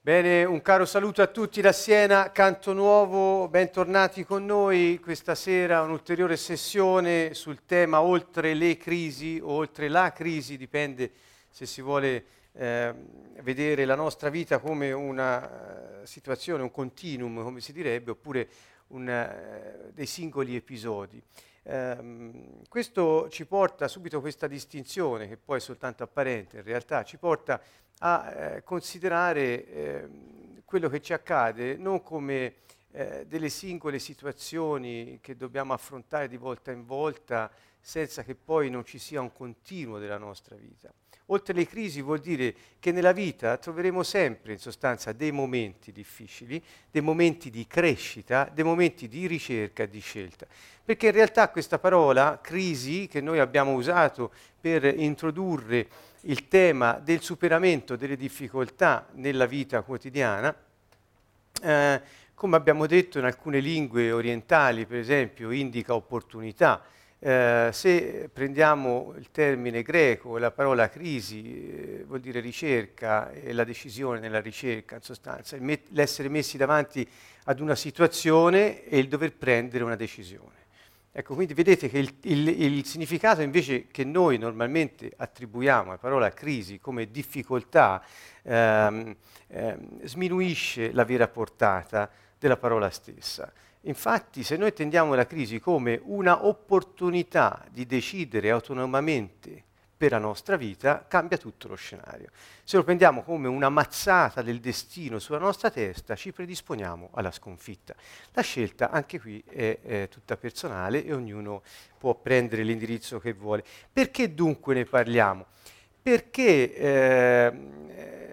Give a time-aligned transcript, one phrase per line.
[0.00, 5.82] Bene, un caro saluto a tutti da Siena, Canto Nuovo, bentornati con noi questa sera,
[5.82, 11.10] un'ulteriore sessione sul tema oltre le crisi o oltre la crisi, dipende
[11.50, 12.94] se si vuole eh,
[13.42, 18.48] vedere la nostra vita come una uh, situazione, un continuum, come si direbbe, oppure
[18.88, 21.20] una, uh, dei singoli episodi.
[21.64, 27.02] Um, questo ci porta subito a questa distinzione, che poi è soltanto apparente, in realtà
[27.04, 27.60] ci porta
[27.98, 30.08] a eh, considerare eh,
[30.64, 32.54] quello che ci accade non come
[32.92, 38.84] eh, delle singole situazioni che dobbiamo affrontare di volta in volta senza che poi non
[38.84, 40.92] ci sia un continuo della nostra vita.
[41.30, 46.62] Oltre le crisi vuol dire che nella vita troveremo sempre in sostanza dei momenti difficili,
[46.90, 50.46] dei momenti di crescita, dei momenti di ricerca di scelta.
[50.82, 55.86] Perché in realtà questa parola crisi che noi abbiamo usato per introdurre
[56.22, 60.54] il tema del superamento delle difficoltà nella vita quotidiana,
[61.62, 62.00] eh,
[62.32, 66.82] come abbiamo detto in alcune lingue orientali, per esempio, indica opportunità.
[67.20, 73.64] Eh, se prendiamo il termine greco, la parola crisi eh, vuol dire ricerca e la
[73.64, 77.08] decisione nella ricerca, in sostanza, met- l'essere messi davanti
[77.44, 80.66] ad una situazione e il dover prendere una decisione.
[81.10, 86.30] Ecco, quindi vedete che il, il, il, significato invece che noi normalmente attribuiamo alla parola
[86.30, 88.00] crisi come difficoltà
[88.42, 89.16] ehm,
[89.48, 93.52] ehm, sminuisce la vera portata della parola stessa.
[93.82, 99.64] Infatti, se noi tendiamo la crisi come una opportunità di decidere autonomamente
[99.98, 102.30] per la nostra vita, cambia tutto lo scenario.
[102.62, 107.94] Se lo prendiamo come una mazzata del destino sulla nostra testa, ci predisponiamo alla sconfitta.
[108.32, 111.62] La scelta anche qui è, è tutta personale e ognuno
[111.98, 113.64] può prendere l'indirizzo che vuole.
[113.92, 115.46] Perché dunque ne parliamo?
[116.00, 118.27] Perché eh,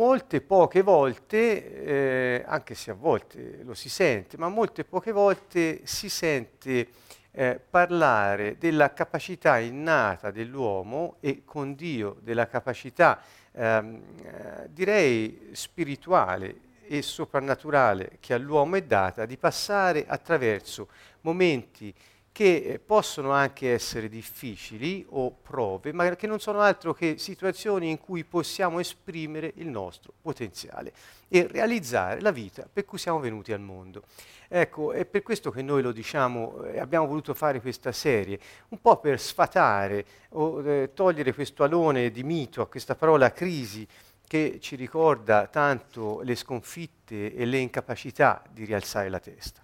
[0.00, 5.82] molte poche volte, eh, anche se a volte lo si sente, ma molte poche volte
[5.84, 6.88] si sente
[7.32, 13.20] eh, parlare della capacità innata dell'uomo e con Dio della capacità,
[13.52, 20.88] ehm, eh, direi, spirituale e soprannaturale che all'uomo è data di passare attraverso
[21.20, 21.94] momenti
[22.40, 27.90] che eh, possono anche essere difficili o prove, ma che non sono altro che situazioni
[27.90, 30.90] in cui possiamo esprimere il nostro potenziale
[31.28, 34.04] e realizzare la vita per cui siamo venuti al mondo.
[34.48, 38.80] Ecco, è per questo che noi lo diciamo, eh, abbiamo voluto fare questa serie, un
[38.80, 43.86] po' per sfatare o eh, togliere questo alone di mito a questa parola crisi
[44.26, 49.60] che ci ricorda tanto le sconfitte e le incapacità di rialzare la testa.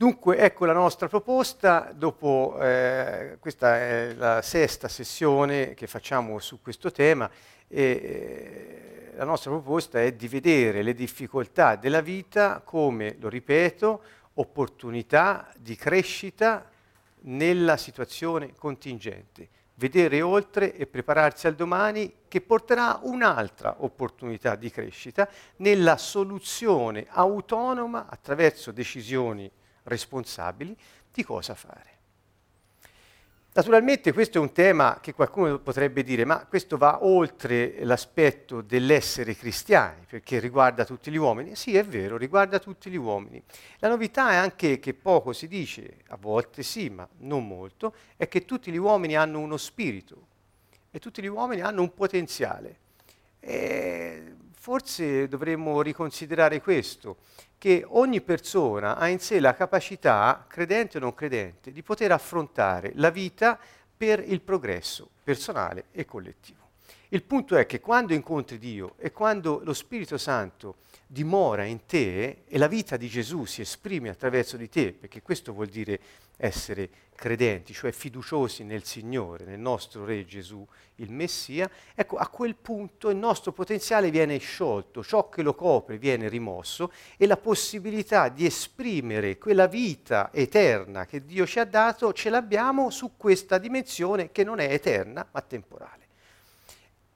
[0.00, 6.62] Dunque, ecco la nostra proposta, dopo eh, questa è la sesta sessione che facciamo su
[6.62, 7.30] questo tema
[7.68, 14.02] e eh, la nostra proposta è di vedere le difficoltà della vita come, lo ripeto,
[14.32, 16.66] opportunità di crescita
[17.24, 19.48] nella situazione contingente.
[19.74, 28.06] Vedere oltre e prepararsi al domani che porterà un'altra opportunità di crescita nella soluzione autonoma
[28.08, 29.50] attraverso decisioni
[29.84, 30.76] responsabili
[31.12, 31.98] di cosa fare.
[33.52, 39.34] Naturalmente questo è un tema che qualcuno potrebbe dire, ma questo va oltre l'aspetto dell'essere
[39.34, 41.56] cristiani, perché riguarda tutti gli uomini.
[41.56, 43.42] Sì, è vero, riguarda tutti gli uomini.
[43.80, 48.28] La novità è anche che poco si dice, a volte sì, ma non molto, è
[48.28, 50.28] che tutti gli uomini hanno uno spirito
[50.92, 52.78] e tutti gli uomini hanno un potenziale.
[53.40, 57.16] E forse dovremmo riconsiderare questo
[57.56, 62.92] che ogni persona ha in sé la capacità, credente o non credente, di poter affrontare
[62.96, 63.58] la vita
[63.96, 66.58] per il progresso personale e collettivo.
[67.08, 72.42] Il punto è che quando incontri Dio e quando lo Spirito Santo dimora in te
[72.46, 75.98] e la vita di Gesù si esprime attraverso di te, perché questo vuol dire
[76.40, 82.56] essere credenti, cioè fiduciosi nel Signore, nel nostro Re Gesù, il Messia, ecco, a quel
[82.56, 88.30] punto il nostro potenziale viene sciolto, ciò che lo copre viene rimosso e la possibilità
[88.30, 94.32] di esprimere quella vita eterna che Dio ci ha dato ce l'abbiamo su questa dimensione
[94.32, 96.09] che non è eterna ma temporale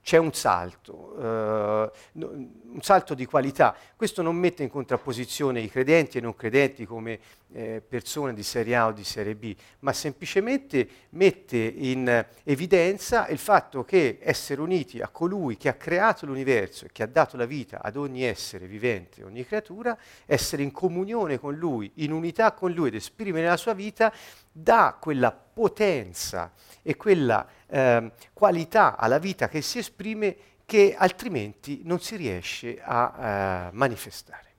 [0.05, 3.75] c'è un salto, eh, un salto di qualità.
[3.97, 7.19] Questo non mette in contrapposizione i credenti e non credenti come
[7.55, 13.39] eh, persone di serie A o di serie B, ma semplicemente mette in evidenza il
[13.39, 17.47] fatto che essere uniti a colui che ha creato l'universo e che ha dato la
[17.47, 19.97] vita ad ogni essere vivente, ogni creatura,
[20.27, 24.13] essere in comunione con lui, in unità con lui ed esprimere la sua vita,
[24.53, 26.53] dà quella potenza
[26.83, 33.71] e quella eh, qualità alla vita che si esprime che altrimenti non si riesce a
[33.73, 34.53] uh, manifestare.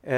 [0.00, 0.08] Uh,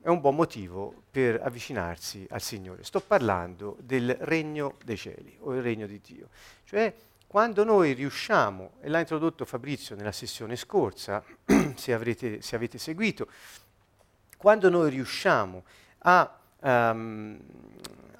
[0.00, 2.84] è un buon motivo per avvicinarsi al Signore.
[2.84, 6.28] Sto parlando del regno dei cieli o il regno di Dio.
[6.64, 6.92] Cioè,
[7.26, 11.22] quando noi riusciamo, e l'ha introdotto Fabrizio nella sessione scorsa,
[11.76, 13.28] se, avrete, se avete seguito,
[14.36, 15.64] quando noi riusciamo
[15.98, 17.38] a, um,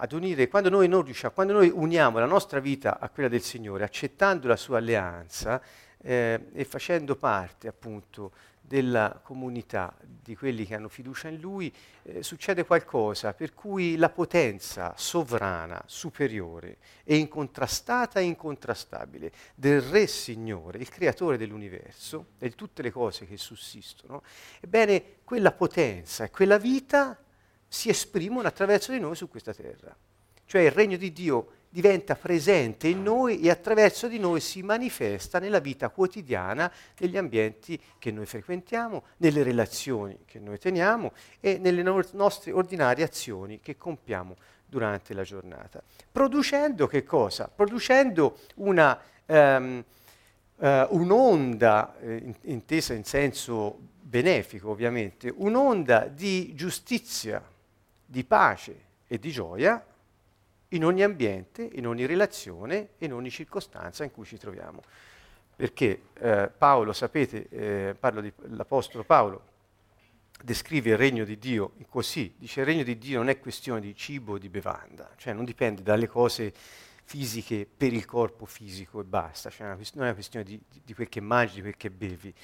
[0.05, 3.43] ad unire, quando noi non riusciamo, quando noi uniamo la nostra vita a quella del
[3.43, 5.61] Signore, accettando la sua alleanza
[6.01, 11.73] eh, e facendo parte appunto della comunità, di quelli che hanno fiducia in Lui,
[12.03, 20.07] eh, succede qualcosa per cui la potenza sovrana, superiore e incontrastata e incontrastabile del Re
[20.07, 24.23] Signore, il creatore dell'universo e di tutte le cose che sussistono,
[24.61, 27.19] ebbene quella potenza e quella vita
[27.75, 29.95] si esprimono attraverso di noi su questa terra.
[30.47, 35.41] Cioè il regno di Dio diventa presente in noi e attraverso di noi si manifesta
[35.41, 41.83] nella vita quotidiana, negli ambienti che noi frequentiamo, nelle relazioni che noi teniamo e nelle
[41.83, 45.83] no- nostre ordinarie azioni che compiamo durante la giornata.
[46.13, 47.51] Producendo che cosa?
[47.53, 49.85] Producendo una, um,
[50.59, 57.43] uh, un'onda, eh, intesa in senso benefico ovviamente, un'onda di giustizia,
[58.05, 59.85] di pace e di gioia
[60.69, 64.83] in ogni ambiente, in ogni relazione, in ogni circostanza in cui ci troviamo.
[65.57, 69.53] Perché eh, Paolo, sapete, eh, parlo dell'Apostolo Paolo,
[70.43, 73.95] descrive il regno di Dio così, dice il regno di Dio non è questione di
[73.95, 76.53] cibo o di bevanda, cioè non dipende dalle cose
[77.05, 81.09] fisiche per il corpo fisico e basta, cioè non è una questione di, di, quel
[81.09, 82.35] che mangi, di quel che bevi.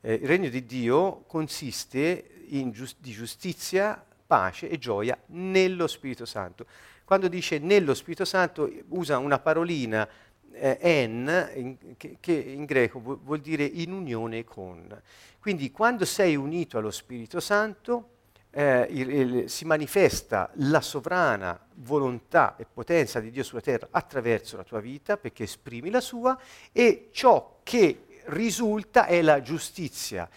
[0.00, 6.66] Eh, il regno di Dio consiste giust- di giustizia, pace e gioia nello Spirito Santo.
[7.04, 10.06] Quando dice nello Spirito Santo usa una parolina
[10.52, 15.00] eh, en, in, che, che, in greco vuol, vuol dire in unione con.
[15.40, 18.10] Quindi quando sei unito allo Spirito Santo
[18.50, 24.56] eh, il, il, si manifesta la sovrana volontà e potenza di Dio sulla terra attraverso
[24.56, 26.38] la tua vita perché esprimi la sua
[26.72, 30.28] e ciò che risulta è la giustizia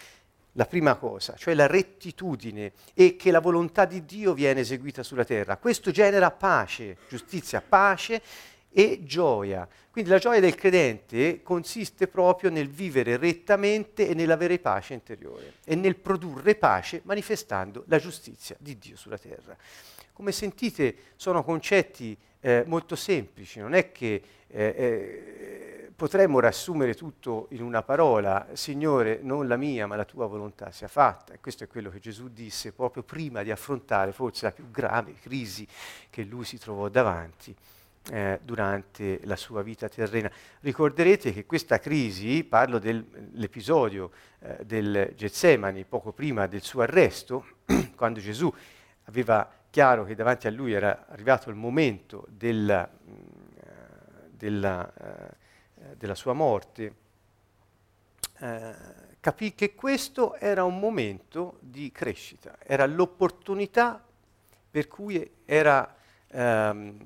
[0.53, 5.23] la prima cosa, cioè la rettitudine e che la volontà di Dio viene eseguita sulla
[5.23, 5.57] terra.
[5.57, 8.21] Questo genera pace, giustizia, pace
[8.69, 9.67] e gioia.
[9.89, 15.75] Quindi la gioia del credente consiste proprio nel vivere rettamente e nell'avere pace interiore e
[15.75, 19.55] nel produrre pace manifestando la giustizia di Dio sulla terra.
[20.13, 27.45] Come sentite sono concetti eh, molto semplici, non è che eh, eh, potremmo riassumere tutto
[27.51, 31.33] in una parola, Signore, non la mia ma la tua volontà sia fatta.
[31.33, 35.13] E questo è quello che Gesù disse proprio prima di affrontare forse la più grave
[35.21, 35.67] crisi
[36.09, 37.55] che lui si trovò davanti.
[38.09, 40.31] Eh, durante la sua vita terrena.
[40.61, 44.09] Ricorderete che questa crisi, parlo dell'episodio
[44.39, 47.45] eh, del Getsemani, poco prima del suo arresto,
[47.95, 48.51] quando Gesù
[49.03, 53.15] aveva chiaro che davanti a lui era arrivato il momento del, mm,
[53.59, 53.69] eh,
[54.31, 54.91] della,
[55.81, 56.95] eh, della sua morte,
[58.39, 58.75] eh,
[59.19, 64.03] capì che questo era un momento di crescita, era l'opportunità
[64.69, 65.95] per cui era
[66.27, 66.97] ehm,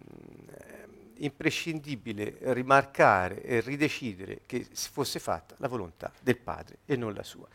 [1.17, 7.47] imprescindibile rimarcare e ridecidere che fosse fatta la volontà del Padre e non la sua.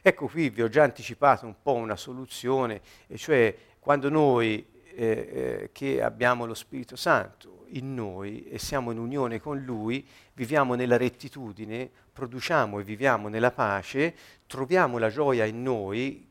[0.00, 5.06] Ecco qui vi ho già anticipato un po' una soluzione, e cioè quando noi eh,
[5.06, 10.74] eh, che abbiamo lo Spirito Santo in noi e siamo in unione con Lui, viviamo
[10.74, 14.14] nella rettitudine, produciamo e viviamo nella pace,
[14.46, 16.28] troviamo la gioia in noi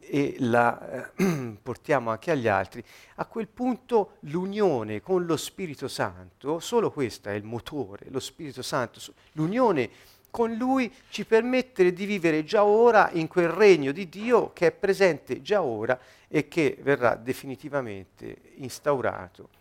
[0.00, 1.24] e la eh,
[1.62, 2.82] portiamo anche agli altri,
[3.16, 8.62] a quel punto l'unione con lo Spirito Santo, solo questo è il motore, lo Spirito
[8.62, 9.00] Santo,
[9.32, 9.90] l'unione
[10.30, 14.72] con Lui ci permette di vivere già ora in quel regno di Dio che è
[14.72, 19.56] presente già ora e che verrà definitivamente instaurato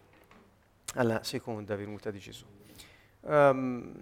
[0.98, 2.46] alla seconda venuta di Gesù.
[3.22, 3.94] Um,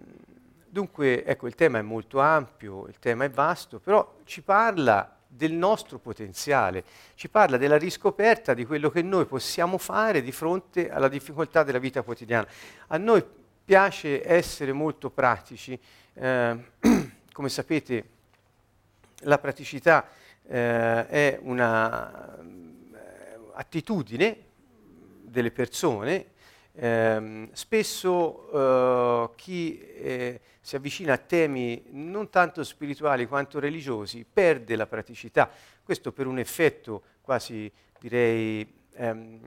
[0.68, 5.52] dunque, ecco, il tema è molto ampio, il tema è vasto, però ci parla del
[5.52, 6.86] nostro potenziale,
[7.16, 11.80] ci parla della riscoperta di quello che noi possiamo fare di fronte alla difficoltà della
[11.80, 12.48] vita quotidiana.
[12.88, 13.22] A noi
[13.66, 15.78] piace essere molto pratici,
[16.14, 16.72] eh,
[17.34, 18.10] come sapete
[19.20, 20.08] la praticità
[20.48, 24.44] eh, è un'attitudine eh,
[25.24, 26.34] delle persone
[26.75, 34.75] eh, spesso eh, chi eh, si avvicina a temi non tanto spirituali quanto religiosi perde
[34.75, 35.50] la praticità,
[35.84, 39.39] questo per un effetto quasi direi ehm,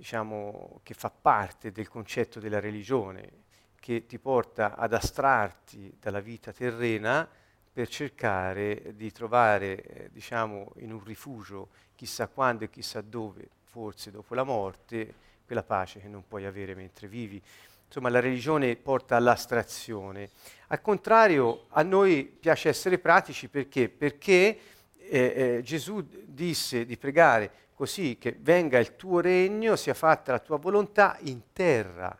[0.00, 3.42] diciamo, che fa parte del concetto della religione,
[3.78, 7.28] che ti porta ad astrarti dalla vita terrena
[7.70, 14.10] per cercare di trovare, eh, diciamo, in un rifugio, chissà quando e chissà dove, forse
[14.10, 15.14] dopo la morte,
[15.46, 17.40] quella pace che non puoi avere mentre vivi.
[17.86, 20.30] Insomma, la religione porta all'astrazione.
[20.68, 23.88] Al contrario, a noi piace essere pratici perché?
[23.88, 24.58] Perché
[24.96, 30.38] eh, eh, Gesù disse di pregare così che venga il tuo regno, sia fatta la
[30.38, 32.16] tua volontà in terra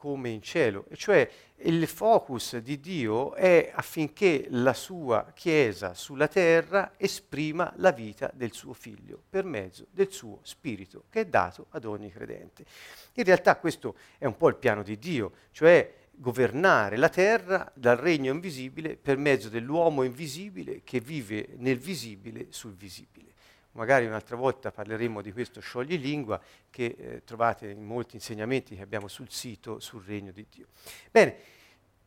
[0.00, 6.26] come in cielo, e cioè il focus di Dio è affinché la sua Chiesa sulla
[6.26, 11.66] terra esprima la vita del suo figlio per mezzo del suo spirito che è dato
[11.72, 12.64] ad ogni credente.
[13.12, 17.98] In realtà questo è un po' il piano di Dio, cioè governare la terra dal
[17.98, 23.34] regno invisibile per mezzo dell'uomo invisibile che vive nel visibile sul visibile.
[23.72, 29.06] Magari un'altra volta parleremo di questo scioglilingua che eh, trovate in molti insegnamenti che abbiamo
[29.06, 30.66] sul sito sul regno di Dio.
[31.10, 31.36] Bene,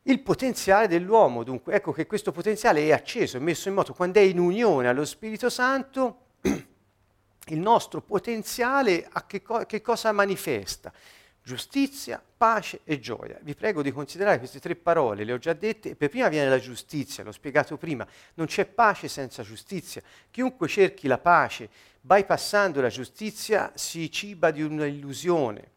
[0.02, 4.18] il potenziale dell'uomo, dunque, ecco che questo potenziale è acceso, è messo in moto quando
[4.18, 6.18] è in unione allo Spirito Santo.
[7.48, 10.92] Il nostro potenziale a che, co- che cosa manifesta?
[11.44, 13.38] Giustizia, pace e gioia.
[13.42, 16.58] Vi prego di considerare queste tre parole, le ho già dette, per prima viene la
[16.58, 20.02] giustizia, l'ho spiegato prima, non c'è pace senza giustizia.
[20.30, 21.68] Chiunque cerchi la pace
[22.00, 25.72] bypassando la giustizia si ciba di un'illusione.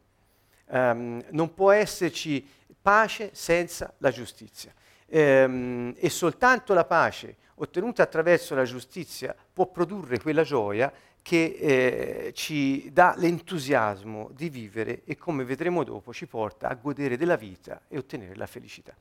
[0.70, 2.46] Um, non può esserci
[2.82, 4.74] pace senza la giustizia.
[5.10, 10.92] Um, e soltanto la pace ottenuta attraverso la giustizia può produrre quella gioia
[11.28, 17.18] che eh, ci dà l'entusiasmo di vivere e come vedremo dopo ci porta a godere
[17.18, 18.96] della vita e ottenere la felicità.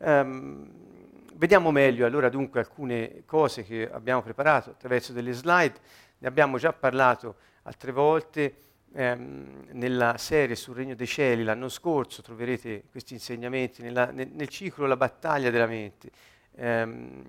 [0.00, 0.70] Um,
[1.36, 5.72] vediamo meglio allora dunque alcune cose che abbiamo preparato attraverso delle slide,
[6.18, 8.54] ne abbiamo già parlato altre volte
[8.92, 14.48] ehm, nella serie sul Regno dei Cieli l'anno scorso, troverete questi insegnamenti nella, nel, nel,
[14.48, 16.10] ciclo La battaglia della mente.
[16.50, 17.22] Um,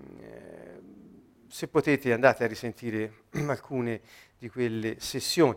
[1.54, 4.00] se potete andate a risentire alcune
[4.36, 5.56] di quelle sessioni.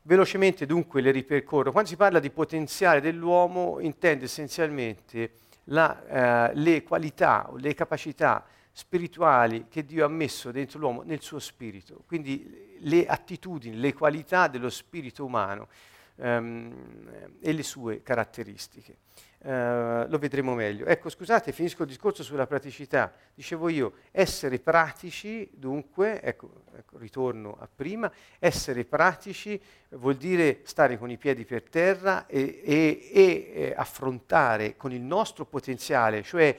[0.00, 1.70] Velocemente dunque le ripercorro.
[1.70, 5.32] Quando si parla di potenziale dell'uomo intende essenzialmente
[5.64, 11.20] la, eh, le qualità o le capacità spirituali che Dio ha messo dentro l'uomo nel
[11.20, 15.68] suo spirito, quindi le attitudini, le qualità dello spirito umano
[16.16, 18.96] ehm, e le sue caratteristiche.
[19.44, 20.86] Uh, lo vedremo meglio.
[20.86, 23.12] Ecco, scusate, finisco il discorso sulla praticità.
[23.34, 30.96] Dicevo io, essere pratici, dunque, ecco, ecco, ritorno a prima, essere pratici vuol dire stare
[30.96, 36.56] con i piedi per terra e, e, e eh, affrontare con il nostro potenziale, cioè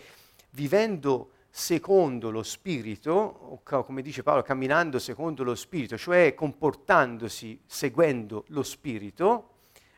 [0.51, 8.61] vivendo secondo lo spirito, come dice Paolo, camminando secondo lo spirito, cioè comportandosi seguendo lo
[8.61, 9.51] spirito,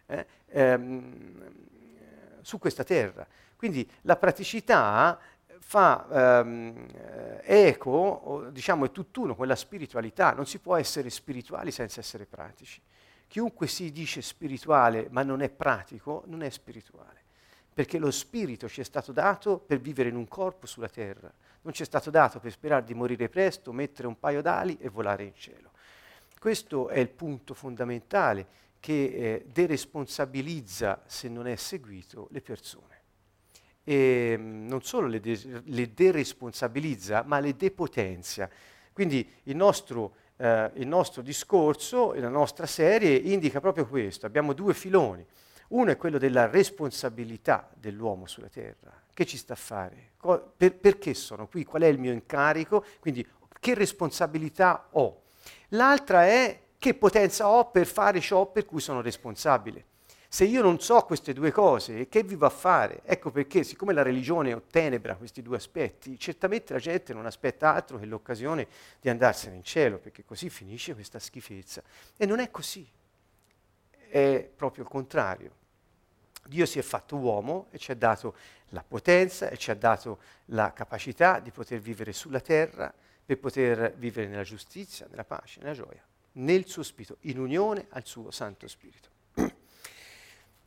[0.05, 1.51] eh, ehm,
[2.41, 3.25] su questa terra.
[3.55, 5.19] Quindi la praticità
[5.57, 6.85] fa ehm,
[7.41, 12.79] eco, diciamo è tutt'uno con la spiritualità, non si può essere spirituali senza essere pratici.
[13.27, 17.23] Chiunque si dice spirituale ma non è pratico, non è spirituale,
[17.77, 21.31] perché lo spirito ci è stato dato per vivere in un corpo sulla terra,
[21.61, 24.89] non ci è stato dato per sperare di morire presto, mettere un paio d'ali e
[24.89, 25.69] volare in cielo.
[26.39, 28.47] Questo è il punto fondamentale
[28.79, 33.01] che eh, deresponsabilizza, se non è seguito, le persone.
[33.83, 38.49] E mm, non solo le, de- le, deresponsabilizza, ma le depotenzia.
[38.91, 44.25] Quindi il nostro, eh, il nostro discorso e la nostra serie indica proprio questo.
[44.25, 45.23] Abbiamo due filoni.
[45.69, 48.93] Uno è quello della responsabilità dell'uomo sulla terra.
[49.13, 50.11] Che ci sta a fare?
[50.17, 51.65] Co- per- perché sono qui?
[51.65, 52.85] Qual è il mio incarico?
[52.99, 53.27] Quindi
[53.59, 55.23] che responsabilità ho?
[55.69, 59.85] L'altra è che potenza ho per fare ciò per cui sono responsabile.
[60.29, 62.99] Se io non so queste due cose, che vivo a fare?
[63.05, 67.97] Ecco perché, siccome la religione ottenebra questi due aspetti, certamente la gente non aspetta altro
[67.97, 68.67] che l'occasione
[68.99, 71.81] di andarsene in cielo, perché così finisce questa schifezza.
[72.17, 72.85] E non è così,
[74.09, 75.51] è proprio il contrario.
[76.47, 78.35] Dio si è fatto uomo e ci ha dato
[78.69, 82.93] la potenza e ci ha dato la capacità di poter vivere sulla terra
[83.25, 86.03] per poter vivere nella giustizia, nella pace, nella gioia
[86.37, 89.09] nel suo spirito, in unione al suo Santo Spirito.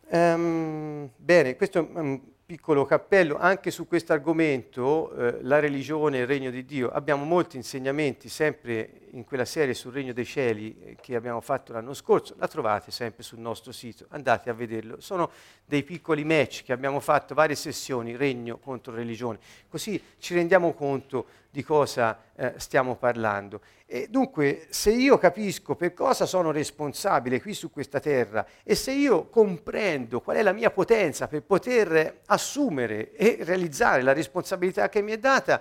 [0.09, 2.21] um, bene, questo un
[2.51, 7.23] piccolo cappello, anche su questo argomento, eh, la religione e il regno di Dio, abbiamo
[7.23, 11.95] molti insegnamenti sempre in quella serie sul regno dei cieli eh, che abbiamo fatto l'anno
[11.95, 15.01] scorso, la trovate sempre sul nostro sito, andate a vederlo.
[15.01, 15.31] Sono
[15.65, 19.39] dei piccoli match che abbiamo fatto, varie sessioni, regno contro religione,
[19.69, 23.61] così ci rendiamo conto di cosa eh, stiamo parlando.
[23.87, 28.93] E dunque, se io capisco per cosa sono responsabile qui su questa terra e se
[28.93, 35.03] io comprendo qual è la mia potenza per poter assumere e realizzare la responsabilità che
[35.03, 35.61] mi è data,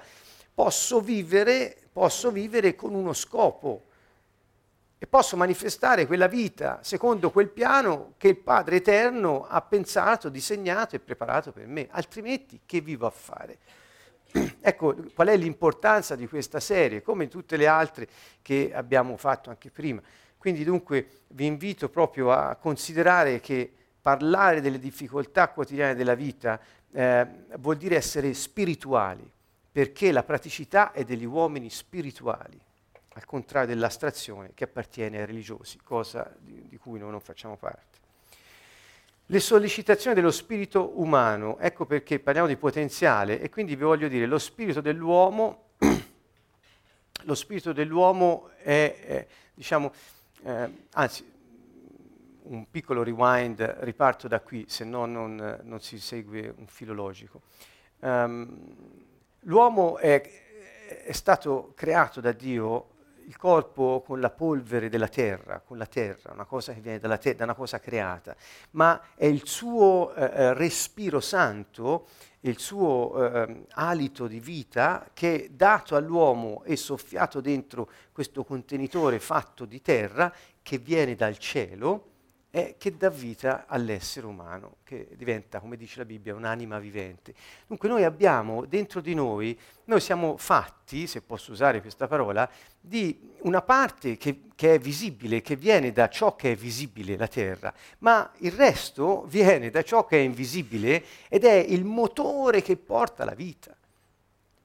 [0.54, 3.86] posso vivere, posso vivere con uno scopo
[5.00, 10.96] e posso manifestare quella vita secondo quel piano che il Padre Eterno ha pensato, disegnato
[10.96, 13.58] e preparato per me, altrimenti che vivo a fare?
[14.60, 18.08] Ecco qual è l'importanza di questa serie, come tutte le altre
[18.42, 20.02] che abbiamo fatto anche prima.
[20.38, 23.72] Quindi dunque vi invito proprio a considerare che
[24.02, 26.60] parlare delle difficoltà quotidiane della vita
[26.92, 29.30] eh, vuol dire essere spirituali,
[29.72, 32.60] perché la praticità è degli uomini spirituali
[33.14, 37.99] al contrario dell'astrazione che appartiene ai religiosi, cosa di, di cui noi non facciamo parte.
[39.32, 44.26] Le sollecitazioni dello spirito umano, ecco perché parliamo di potenziale e quindi vi voglio dire,
[44.26, 45.74] lo spirito dell'uomo,
[47.26, 49.94] lo spirito dell'uomo è, è diciamo,
[50.42, 51.32] eh, anzi,
[52.42, 57.42] un piccolo rewind, riparto da qui, se no non, non si segue un filologico.
[58.00, 58.58] Um,
[59.42, 60.24] l'uomo è,
[61.06, 62.88] è stato creato da Dio
[63.30, 67.36] il corpo con la polvere della terra, con la terra, una cosa che viene te-
[67.36, 68.36] da una cosa creata,
[68.72, 72.08] ma è il suo eh, eh respiro santo,
[72.42, 79.66] il suo eh, alito di vita che dato all'uomo e soffiato dentro questo contenitore fatto
[79.66, 80.34] di terra
[80.64, 82.09] che viene dal cielo
[82.52, 87.34] è che dà vita all'essere umano, che diventa, come dice la Bibbia, un'anima vivente.
[87.68, 93.36] Dunque noi abbiamo dentro di noi, noi siamo fatti, se posso usare questa parola, di
[93.42, 97.72] una parte che, che è visibile, che viene da ciò che è visibile, la terra,
[98.00, 103.26] ma il resto viene da ciò che è invisibile ed è il motore che porta
[103.26, 103.76] la vita.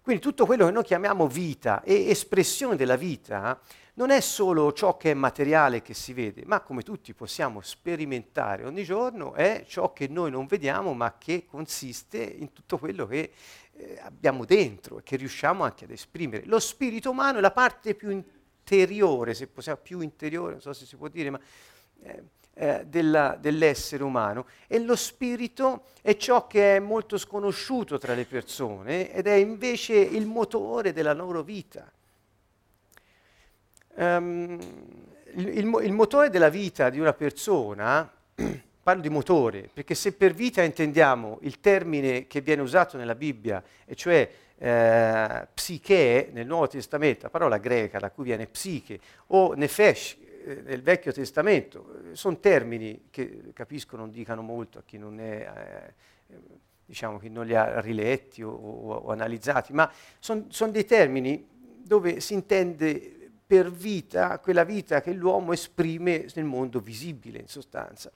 [0.00, 3.58] Quindi tutto quello che noi chiamiamo vita e espressione della vita
[3.94, 8.64] non è solo ciò che è materiale che si vede, ma come tutti possiamo sperimentare
[8.64, 13.32] ogni giorno, è ciò che noi non vediamo, ma che consiste in tutto quello che
[13.72, 16.44] eh, abbiamo dentro e che riusciamo anche ad esprimere.
[16.46, 20.86] Lo spirito umano è la parte più interiore, se possiamo, più interiore, non so se
[20.86, 21.40] si può dire, ma
[22.02, 22.22] eh,
[22.54, 24.46] eh, della, dell'essere umano.
[24.66, 29.94] E lo spirito è ciò che è molto sconosciuto tra le persone ed è invece
[29.94, 31.88] il motore della loro vita
[33.96, 34.58] um,
[35.34, 38.10] il, il, il motore della vita di una persona,
[38.82, 43.62] parlo di motore, perché se per vita intendiamo il termine che viene usato nella Bibbia,
[43.84, 49.54] e cioè eh, psiche nel Nuovo Testamento, la parola greca da cui viene psiche, o
[49.54, 55.18] nefesh eh, nel Vecchio Testamento, sono termini che capisco non dicano molto a chi non,
[55.18, 55.92] è,
[56.28, 56.36] eh,
[56.84, 61.48] diciamo, chi non li ha riletti o, o, o analizzati, ma sono son dei termini
[61.82, 63.23] dove si intende
[63.54, 68.10] per vita quella vita che l'uomo esprime nel mondo visibile, in sostanza.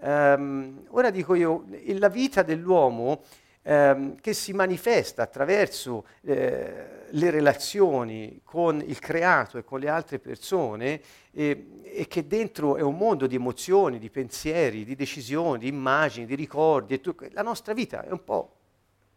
[0.00, 3.22] Um, ora dico io, la vita dell'uomo
[3.62, 10.18] um, che si manifesta attraverso eh, le relazioni con il creato e con le altre
[10.18, 11.00] persone
[11.30, 16.26] eh, e che dentro è un mondo di emozioni, di pensieri, di decisioni, di immagini,
[16.26, 17.00] di ricordi,
[17.30, 18.54] la nostra vita è un po'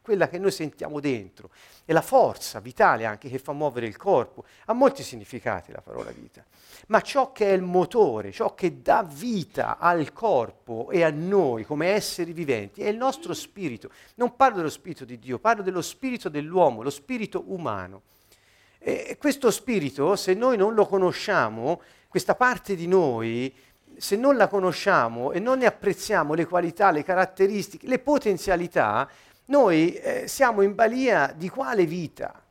[0.03, 1.49] quella che noi sentiamo dentro,
[1.85, 4.43] è la forza vitale anche che fa muovere il corpo.
[4.65, 6.43] Ha molti significati la parola vita,
[6.87, 11.63] ma ciò che è il motore, ciò che dà vita al corpo e a noi
[11.63, 13.89] come esseri viventi è il nostro spirito.
[14.15, 18.01] Non parlo dello spirito di Dio, parlo dello spirito dell'uomo, lo spirito umano.
[18.77, 23.55] E questo spirito, se noi non lo conosciamo, questa parte di noi,
[23.95, 29.09] se non la conosciamo e non ne apprezziamo le qualità, le caratteristiche, le potenzialità,
[29.45, 32.41] noi eh, siamo in balia di quale vita?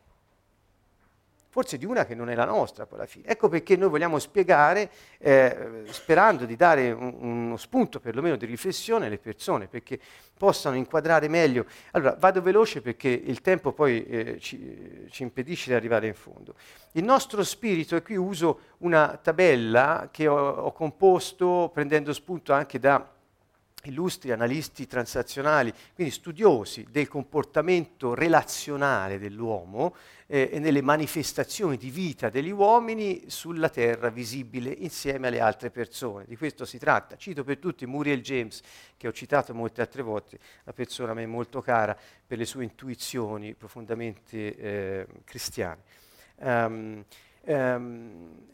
[1.48, 3.26] Forse di una che non è la nostra poi alla fine.
[3.26, 9.06] Ecco perché noi vogliamo spiegare, eh, sperando di dare un, uno spunto perlomeno di riflessione
[9.06, 9.98] alle persone, perché
[10.36, 11.66] possano inquadrare meglio.
[11.90, 16.54] Allora, vado veloce perché il tempo poi eh, ci, ci, impedisce di arrivare in fondo.
[16.92, 22.78] Il nostro spirito, e qui uso una tabella che ho, ho composto prendendo spunto anche
[22.78, 23.06] da
[23.84, 29.94] illustri analisti transazionali, quindi studiosi del comportamento relazionale dell'uomo
[30.26, 36.24] eh, e nelle manifestazioni di vita degli uomini sulla terra visibile insieme alle altre persone.
[36.26, 37.16] Di questo si tratta.
[37.16, 38.60] Cito per tutti Muriel James,
[38.96, 42.64] che ho citato molte altre volte, una persona a me molto cara per le sue
[42.64, 45.82] intuizioni profondamente eh, cristiane.
[46.36, 47.04] Um,
[47.44, 48.50] um,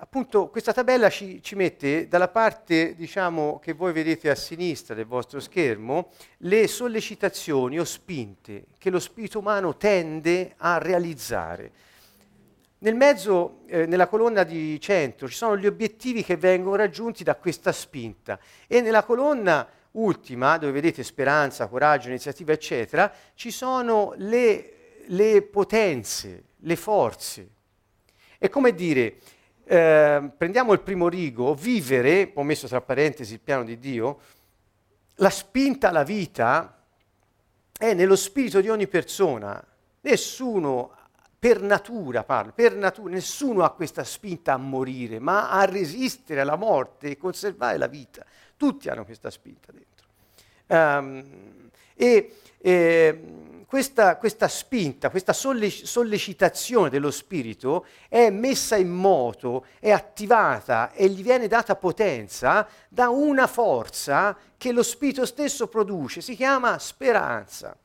[0.00, 5.06] appunto questa tabella ci, ci, mette dalla parte diciamo, che voi vedete a sinistra del
[5.06, 11.72] vostro schermo le sollecitazioni o spinte che lo spirito umano tende a realizzare.
[12.80, 17.34] Nel mezzo, eh, nella colonna di centro, ci sono gli obiettivi che vengono raggiunti da
[17.34, 25.02] questa spinta e nella colonna ultima, dove vedete speranza, coraggio, iniziativa, eccetera, ci sono le,
[25.06, 27.48] le potenze, le forze.
[28.38, 29.16] È come dire,
[29.70, 34.20] eh, prendiamo il primo rigo, vivere, ho messo tra parentesi il piano di Dio,
[35.16, 36.82] la spinta alla vita
[37.76, 39.62] è nello spirito di ogni persona.
[40.00, 40.96] Nessuno,
[41.38, 46.56] per natura parlo, per natura, nessuno ha questa spinta a morire, ma a resistere alla
[46.56, 48.24] morte e conservare la vita.
[48.56, 50.06] Tutti hanno questa spinta dentro.
[50.68, 59.90] Um, e, e questa, questa, spinta, questa sollecitazione dello spirito è messa in moto, è
[59.90, 66.34] attivata e gli viene data potenza da una forza che lo spirito stesso produce, si
[66.34, 67.76] chiama speranza.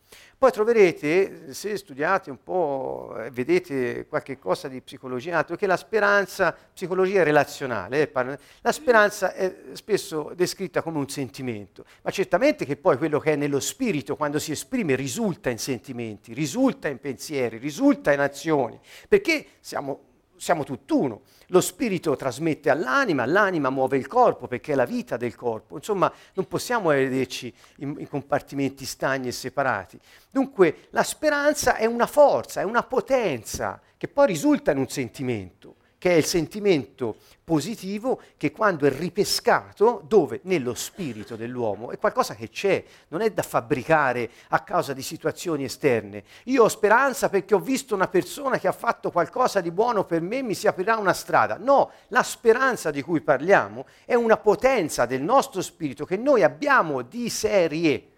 [0.43, 5.77] Poi troverete, se studiate un po', eh, vedete qualche cosa di psicologia, altro che la
[5.77, 12.75] speranza, psicologia relazionale, eh, la speranza è spesso descritta come un sentimento, ma certamente che
[12.75, 17.58] poi quello che è nello spirito quando si esprime risulta in sentimenti, risulta in pensieri,
[17.58, 18.77] risulta in azioni,
[19.08, 20.12] perché siamo
[20.43, 21.21] siamo tutt'uno.
[21.47, 25.77] Lo spirito trasmette all'anima, l'anima muove il corpo perché è la vita del corpo.
[25.77, 29.97] Insomma, non possiamo vederci in, in, compartimenti stagni e separati.
[30.29, 35.75] Dunque, la speranza è una forza, è una potenza che poi risulta in un sentimento
[36.03, 42.35] che è il sentimento positivo che quando è ripescato, dove nello spirito dell'uomo è qualcosa
[42.35, 46.25] che c'è, non è da fabbricare a causa di situazioni esterne.
[46.47, 50.19] Io ho speranza perché ho visto una persona che ha fatto qualcosa di buono per
[50.19, 51.55] me, mi si aprirà una strada.
[51.57, 57.01] No, la speranza di cui parliamo è una potenza del nostro spirito che noi abbiamo
[57.01, 58.09] di serie,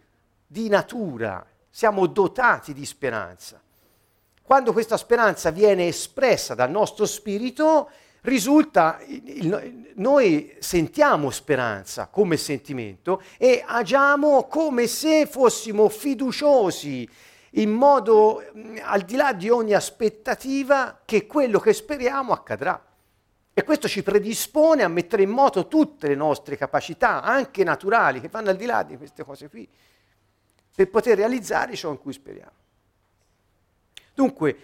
[0.48, 3.62] di natura, siamo dotati di speranza.
[4.46, 7.90] Quando questa speranza viene espressa dal nostro spirito,
[8.22, 9.00] risulta,
[9.96, 17.10] noi sentiamo speranza come sentimento e agiamo come se fossimo fiduciosi
[17.54, 18.44] in modo
[18.84, 22.80] al di là di ogni aspettativa che quello che speriamo accadrà.
[23.52, 28.30] E questo ci predispone a mettere in moto tutte le nostre capacità, anche naturali, che
[28.30, 29.68] vanno al di là di queste cose qui,
[30.76, 32.65] per poter realizzare ciò in cui speriamo.
[34.16, 34.58] Dunque,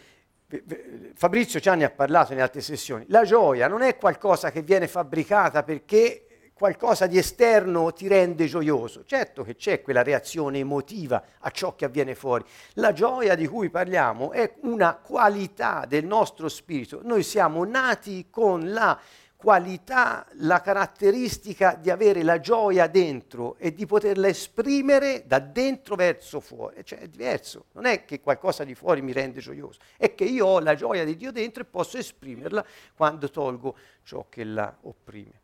[1.13, 5.63] Fabrizio Cianni ha parlato in altre sessioni, la gioia non è qualcosa che viene fabbricata
[5.63, 9.03] perché qualcosa di esterno ti rende gioioso.
[9.03, 12.45] Certo che c'è quella reazione emotiva a ciò che avviene fuori.
[12.73, 17.01] La gioia di cui parliamo è una qualità del nostro spirito.
[17.03, 18.97] Noi siamo nati con la
[19.41, 26.39] qualità, la caratteristica di avere la gioia dentro e di poterla esprimere da dentro verso
[26.39, 26.85] fuori.
[26.85, 30.45] Cioè è diverso, non è che qualcosa di fuori mi rende gioioso, è che io
[30.45, 32.63] ho la gioia di Dio dentro e posso esprimerla
[32.95, 35.39] quando tolgo ciò che la opprime.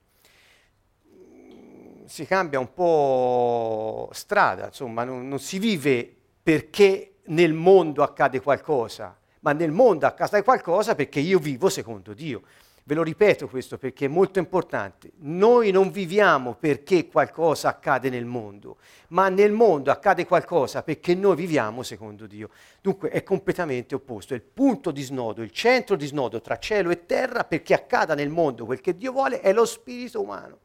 [2.05, 9.17] Si cambia un po' strada, insomma, non, non si vive perché nel mondo accade qualcosa,
[9.39, 12.43] ma nel mondo accade qualcosa perché io vivo secondo Dio.
[12.87, 15.11] Ve lo ripeto questo perché è molto importante.
[15.17, 18.77] Noi non viviamo perché qualcosa accade nel mondo,
[19.09, 22.49] ma nel mondo accade qualcosa perché noi viviamo secondo Dio.
[22.79, 24.33] Dunque è completamente opposto.
[24.33, 28.15] È il punto di snodo, il centro di snodo tra cielo e terra perché accada
[28.15, 30.59] nel mondo quel che Dio vuole è lo spirito umano.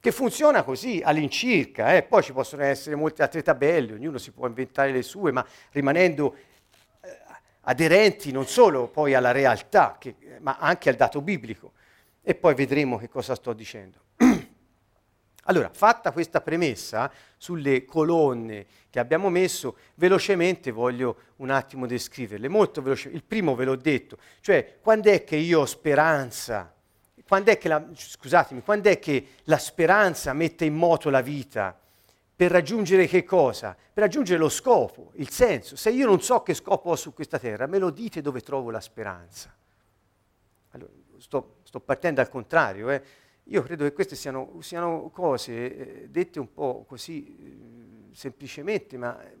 [0.00, 2.04] Che funziona così all'incirca, eh?
[2.04, 6.34] poi ci possono essere molte altre tabelle, ognuno si può inventare le sue, ma rimanendo
[7.68, 11.72] aderenti non solo poi alla realtà, che, ma anche al dato biblico.
[12.22, 13.98] E poi vedremo che cosa sto dicendo.
[15.44, 22.82] allora, fatta questa premessa sulle colonne che abbiamo messo, velocemente voglio un attimo descriverle, molto
[22.82, 23.18] velocemente.
[23.18, 26.72] Il primo ve l'ho detto, cioè quando è che io ho speranza?
[27.26, 31.78] Quando è che la, scusatemi, quando è che la speranza mette in moto la vita?
[32.36, 33.74] Per raggiungere che cosa?
[33.74, 35.74] Per raggiungere lo scopo, il senso.
[35.74, 38.70] Se io non so che scopo ho su questa terra, me lo dite dove trovo
[38.70, 39.56] la speranza.
[40.72, 42.90] Allora, sto, sto partendo al contrario.
[42.90, 43.02] Eh.
[43.44, 49.18] Io credo che queste siano, siano cose eh, dette un po' così eh, semplicemente, ma
[49.22, 49.36] eh,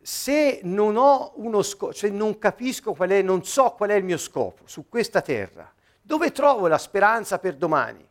[0.00, 4.04] se non ho uno scopo, cioè non capisco qual è, non so qual è il
[4.04, 8.06] mio scopo su questa terra, dove trovo la speranza per domani?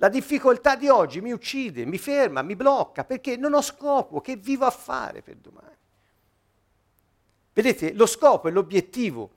[0.00, 4.36] La difficoltà di oggi mi uccide, mi ferma, mi blocca, perché non ho scopo, che
[4.36, 5.76] vivo a fare per domani.
[7.52, 9.30] Vedete, lo scopo è l'obiettivo,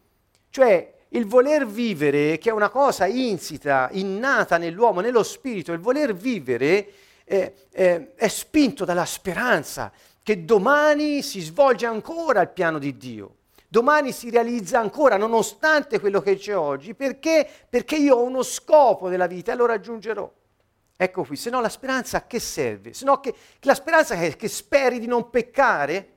[0.49, 6.13] cioè il voler vivere, che è una cosa insita, innata nell'uomo, nello spirito, il voler
[6.13, 6.93] vivere
[7.25, 9.91] eh, eh, è spinto dalla speranza
[10.23, 13.35] che domani si svolge ancora il piano di Dio.
[13.67, 16.93] Domani si realizza ancora nonostante quello che c'è oggi.
[16.93, 17.45] Perché?
[17.69, 20.31] Perché io ho uno scopo nella vita e lo raggiungerò.
[20.95, 22.93] Ecco qui, se no la speranza a che serve?
[22.93, 26.11] Se no che, la speranza è che speri di non peccare?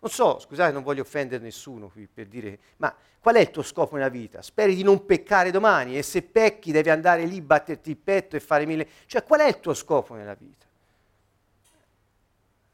[0.00, 3.62] Non so, scusate, non voglio offendere nessuno qui per dire, ma qual è il tuo
[3.62, 4.42] scopo nella vita?
[4.42, 8.40] Speri di non peccare domani e se pecchi devi andare lì, batterti il petto e
[8.40, 8.88] fare mille...
[9.06, 10.66] Cioè, qual è il tuo scopo nella vita?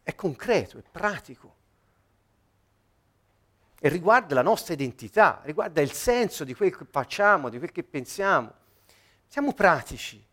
[0.03, 1.57] È concreto, è pratico.
[3.79, 7.85] E riguarda la nostra identità, riguarda il senso di quel che facciamo, di quel che
[7.85, 8.51] pensiamo.
[9.27, 10.25] Siamo pratici.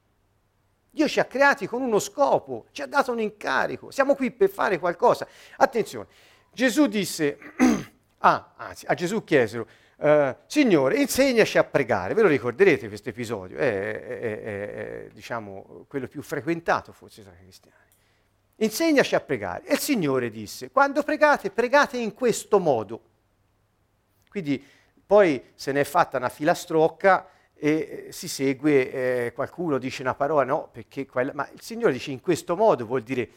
[0.95, 4.49] Dio ci ha creati con uno scopo, ci ha dato un incarico, siamo qui per
[4.49, 5.27] fare qualcosa.
[5.57, 6.07] Attenzione,
[6.53, 7.37] Gesù disse,
[8.19, 12.13] ah, anzi, a Gesù chiesero, uh, Signore, insegnaci a pregare.
[12.13, 13.57] Ve lo ricorderete questo episodio?
[13.57, 17.75] È, è, è, è, diciamo, quello più frequentato forse tra i cristiani.
[18.55, 19.65] Insegnaci a pregare.
[19.65, 23.01] E il Signore disse, quando pregate, pregate in questo modo.
[24.29, 24.65] Quindi
[25.05, 27.27] poi se ne è fatta una filastrocca
[27.57, 28.91] e si segue,
[29.25, 32.85] eh, qualcuno dice una parola, no, perché quella, ma il Signore dice in questo modo,
[32.85, 33.27] vuol dire,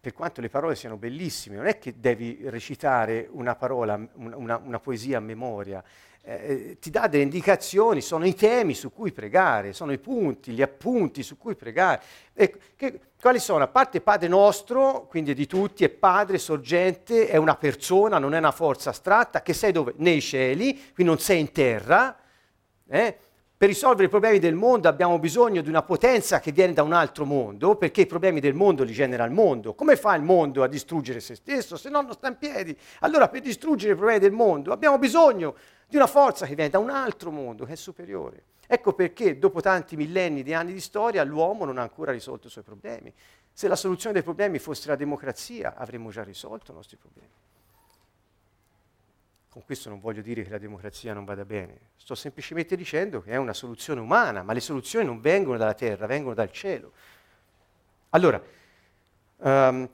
[0.00, 4.80] per quanto le parole siano bellissime, non è che devi recitare una parola, una, una
[4.80, 5.84] poesia a memoria,
[6.22, 10.62] eh, ti dà delle indicazioni, sono i temi su cui pregare, sono i punti, gli
[10.62, 12.02] appunti su cui pregare.
[12.32, 13.64] E che, quali sono?
[13.64, 18.34] A parte Padre nostro, quindi è di tutti, è Padre, sorgente, è una persona, non
[18.34, 19.94] è una forza astratta, che sei dove?
[19.96, 22.16] Nei cieli, quindi non sei in terra,
[22.90, 23.16] eh?
[23.60, 26.94] Per risolvere i problemi del mondo abbiamo bisogno di una potenza che viene da un
[26.94, 29.74] altro mondo, perché i problemi del mondo li genera il mondo.
[29.74, 31.76] Come fa il mondo a distruggere se stesso?
[31.76, 32.74] Se no non sta in piedi.
[33.00, 36.78] Allora per distruggere i problemi del mondo abbiamo bisogno di una forza che viene da
[36.78, 38.44] un altro mondo, che è superiore.
[38.66, 42.50] Ecco perché dopo tanti millenni di anni di storia l'uomo non ha ancora risolto i
[42.50, 43.12] suoi problemi.
[43.52, 47.28] Se la soluzione dei problemi fosse la democrazia avremmo già risolto i nostri problemi.
[49.50, 53.32] Con questo non voglio dire che la democrazia non vada bene, sto semplicemente dicendo che
[53.32, 56.92] è una soluzione umana, ma le soluzioni non vengono dalla terra, vengono dal cielo.
[58.10, 58.40] Allora,
[59.38, 59.88] um,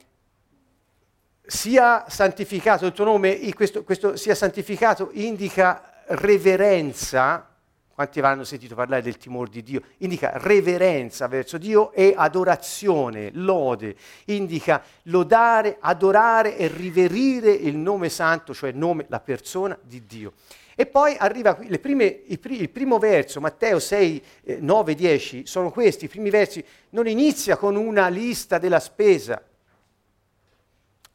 [1.41, 7.56] sia santificato il tuo nome, questo, questo sia santificato indica reverenza
[7.97, 9.81] quanti hanno sentito parlare del timore di Dio?
[9.97, 13.95] Indica reverenza verso Dio e adorazione, lode.
[14.25, 20.33] Indica lodare, adorare e riverire il nome santo, cioè il nome, la persona di Dio.
[20.75, 25.71] E poi arriva qui, prime, il, il, primo verso, Matteo 6, eh, 9, 10, sono
[25.71, 29.41] questi, i primi versi, non inizia con una lista della spesa,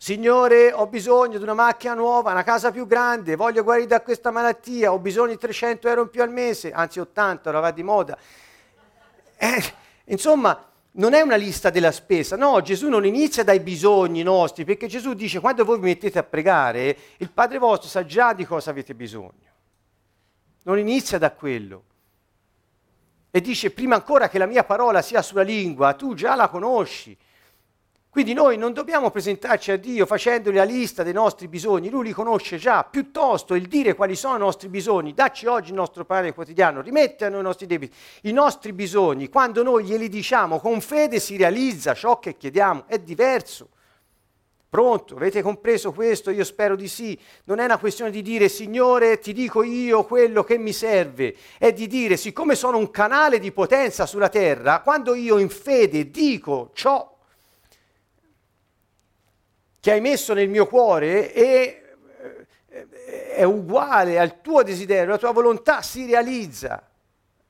[0.03, 4.33] Signore, ho bisogno di una macchina nuova, una casa più grande, voglio guarire da questa
[4.33, 7.85] malattia, ho bisogno di 300 euro in più al mese, anzi 80, ora va di
[7.85, 8.19] moda.
[9.37, 9.63] Eh,
[10.07, 10.61] insomma,
[10.95, 15.15] non è una lista della spesa, no, Gesù non inizia dai bisogni nostri, perché Gesù
[15.15, 18.97] dice quando voi vi mettete a pregare, il Padre vostro sa già di cosa avete
[18.97, 19.53] bisogno.
[20.65, 21.85] Non inizia da quello.
[23.31, 27.17] E dice prima ancora che la mia parola sia sulla lingua, tu già la conosci.
[28.13, 32.13] Quindi noi non dobbiamo presentarci a Dio facendogli la lista dei nostri bisogni, lui li
[32.13, 36.35] conosce già, piuttosto il dire quali sono i nostri bisogni, dacci oggi il nostro pane
[36.35, 40.83] quotidiano, rimette a noi i nostri debiti, i nostri bisogni, quando noi glieli diciamo con
[40.83, 43.71] fede si realizza ciò che chiediamo, è diverso.
[44.69, 45.17] Pronto?
[45.17, 46.31] Avete compreso questo?
[46.31, 47.19] Io spero di sì.
[47.45, 51.73] Non è una questione di dire Signore, ti dico io quello che mi serve, è
[51.73, 56.73] di dire siccome sono un canale di potenza sulla terra, quando io in fede dico
[56.75, 57.12] ciò
[59.83, 61.83] che hai messo nel mio cuore e
[62.69, 66.89] eh, è uguale al tuo desiderio, la tua volontà si realizza.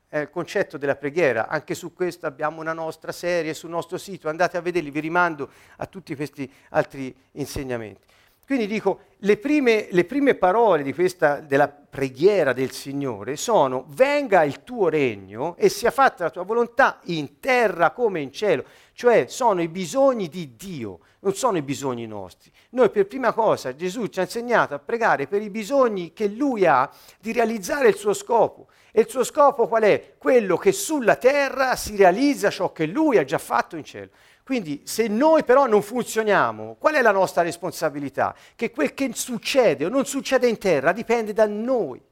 [0.09, 4.31] È il concetto della preghiera, anche su questo abbiamo una nostra serie sul nostro sito,
[4.31, 8.01] andate a vederli, vi rimando a tutti questi altri insegnamenti.
[8.47, 14.65] Quindi dico, le prime, le prime parole questa, della preghiera del Signore sono venga il
[14.65, 18.65] tuo regno e sia fatta la tua volontà in terra come in cielo,
[18.95, 22.51] cioè sono i bisogni di Dio non sono i bisogni nostri.
[22.71, 26.67] Noi per prima cosa Gesù ci ha insegnato a pregare per i bisogni che Lui
[26.67, 28.69] ha di realizzare il suo scopo.
[28.91, 30.15] E il suo scopo qual è?
[30.19, 34.11] Quello che sulla terra si realizza ciò che Lui ha già fatto in cielo.
[34.43, 38.35] Quindi se noi però non funzioniamo, qual è la nostra responsabilità?
[38.57, 42.03] Che quel che succede o non succede in terra dipende da noi.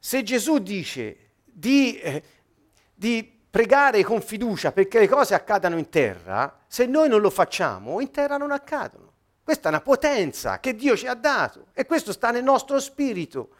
[0.00, 2.22] Se Gesù dice di, eh,
[2.94, 8.00] di pregare con fiducia perché le cose accadano in terra, se noi non lo facciamo,
[8.00, 9.12] in terra non accadono.
[9.42, 13.50] Questa è una potenza che Dio ci ha dato e questo sta nel nostro spirito.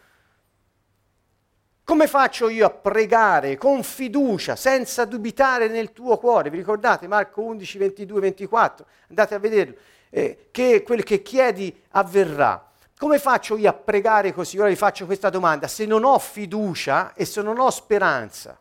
[1.83, 6.51] Come faccio io a pregare con fiducia, senza dubitare nel tuo cuore?
[6.51, 8.87] Vi ricordate Marco 11, 22, 24?
[9.09, 9.74] Andate a vederlo.
[10.11, 12.70] Eh, che quel che chiedi avverrà.
[12.98, 14.59] Come faccio io a pregare così?
[14.59, 15.66] Ora vi faccio questa domanda.
[15.66, 18.61] Se non ho fiducia e se non ho speranza,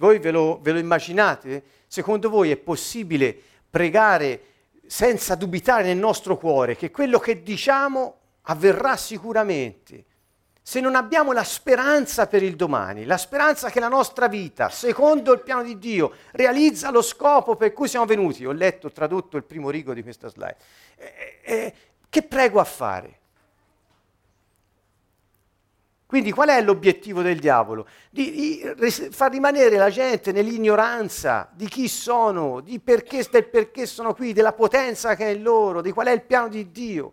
[0.00, 1.62] Voi ve lo, ve lo immaginate?
[1.86, 4.44] Secondo voi è possibile pregare
[4.86, 10.06] senza dubitare nel nostro cuore che quello che diciamo avverrà sicuramente?
[10.62, 15.34] Se non abbiamo la speranza per il domani, la speranza che la nostra vita, secondo
[15.34, 19.44] il piano di Dio, realizza lo scopo per cui siamo venuti, ho letto, tradotto il
[19.44, 20.56] primo rigo di questa slide,
[20.96, 21.74] eh, eh,
[22.08, 23.19] che prego a fare?
[26.10, 27.86] Quindi qual è l'obiettivo del diavolo?
[28.10, 34.12] Di, di, far rimanere la gente nell'ignoranza di chi sono, di perché, del perché sono
[34.12, 37.12] qui, della potenza che è in loro, di qual è il piano di Dio.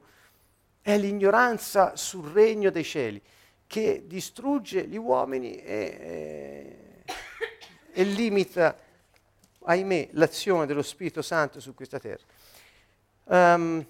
[0.81, 3.21] È l'ignoranza sul regno dei cieli
[3.67, 7.13] che distrugge gli uomini e, e,
[7.91, 8.75] e limita,
[9.61, 12.23] ahimè, l'azione dello Spirito Santo su questa terra.
[13.25, 13.85] Um,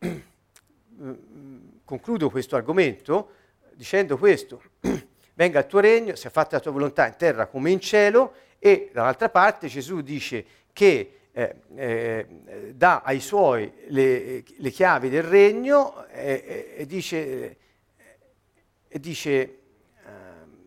[1.86, 3.30] concludo questo argomento
[3.72, 4.60] dicendo questo,
[5.34, 8.90] venga il tuo regno, sia fatta la tua volontà in terra come in cielo e
[8.92, 12.26] dall'altra parte Gesù dice che eh, eh,
[12.74, 17.56] dà ai suoi le, le, chiavi del regno eh, e dice,
[18.88, 19.58] dice
[20.04, 20.58] ehm,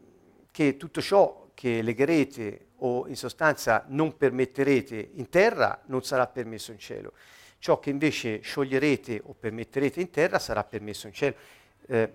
[0.51, 6.71] che tutto ciò che legherete o in sostanza non permetterete in terra non sarà permesso
[6.71, 7.13] in cielo.
[7.59, 11.35] Ciò che invece scioglierete o permetterete in terra sarà permesso in cielo.
[11.87, 12.13] Eh,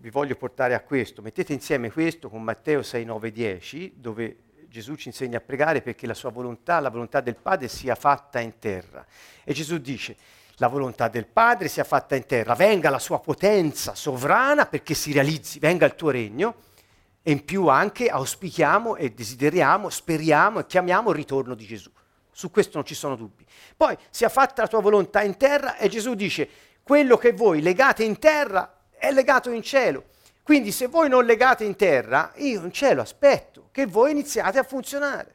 [0.00, 1.20] vi voglio portare a questo.
[1.20, 4.36] Mettete insieme questo con Matteo 6, 9, 10, dove
[4.68, 8.40] Gesù ci insegna a pregare perché la sua volontà, la volontà del Padre sia fatta
[8.40, 9.04] in terra.
[9.44, 10.16] E Gesù dice,
[10.56, 15.12] la volontà del Padre sia fatta in terra, venga la sua potenza sovrana perché si
[15.12, 16.54] realizzi, venga il tuo regno
[17.22, 21.90] e in più anche auspichiamo e desideriamo, speriamo e chiamiamo il ritorno di Gesù.
[22.40, 23.44] Su questo non ci sono dubbi.
[23.76, 26.48] Poi sia fatta la tua volontà in terra e Gesù dice
[26.82, 30.04] quello che voi legate in terra è legato in cielo.
[30.42, 34.62] Quindi se voi non legate in terra, io in cielo aspetto che voi iniziate a
[34.62, 35.34] funzionare.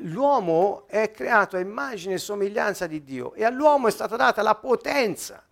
[0.00, 4.54] L'uomo è creato a immagine e somiglianza di Dio e all'uomo è stata data la
[4.54, 5.42] potenza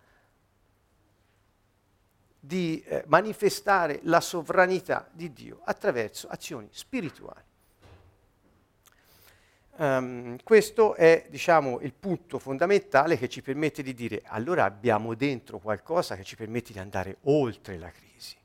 [2.39, 7.51] di eh, manifestare la sovranità di Dio attraverso azioni spirituali.
[9.75, 15.57] Um, questo è diciamo, il punto fondamentale che ci permette di dire allora abbiamo dentro
[15.57, 18.35] qualcosa che ci permette di andare oltre la crisi.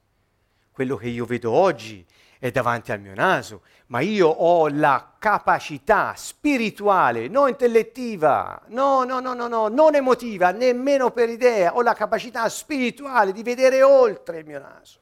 [0.72, 2.06] Quello che io vedo oggi
[2.38, 9.20] è davanti al mio naso, ma io ho la capacità spirituale, non intellettiva, no, no,
[9.20, 14.38] no, no, no, non emotiva, nemmeno per idea, ho la capacità spirituale di vedere oltre
[14.38, 15.00] il mio naso.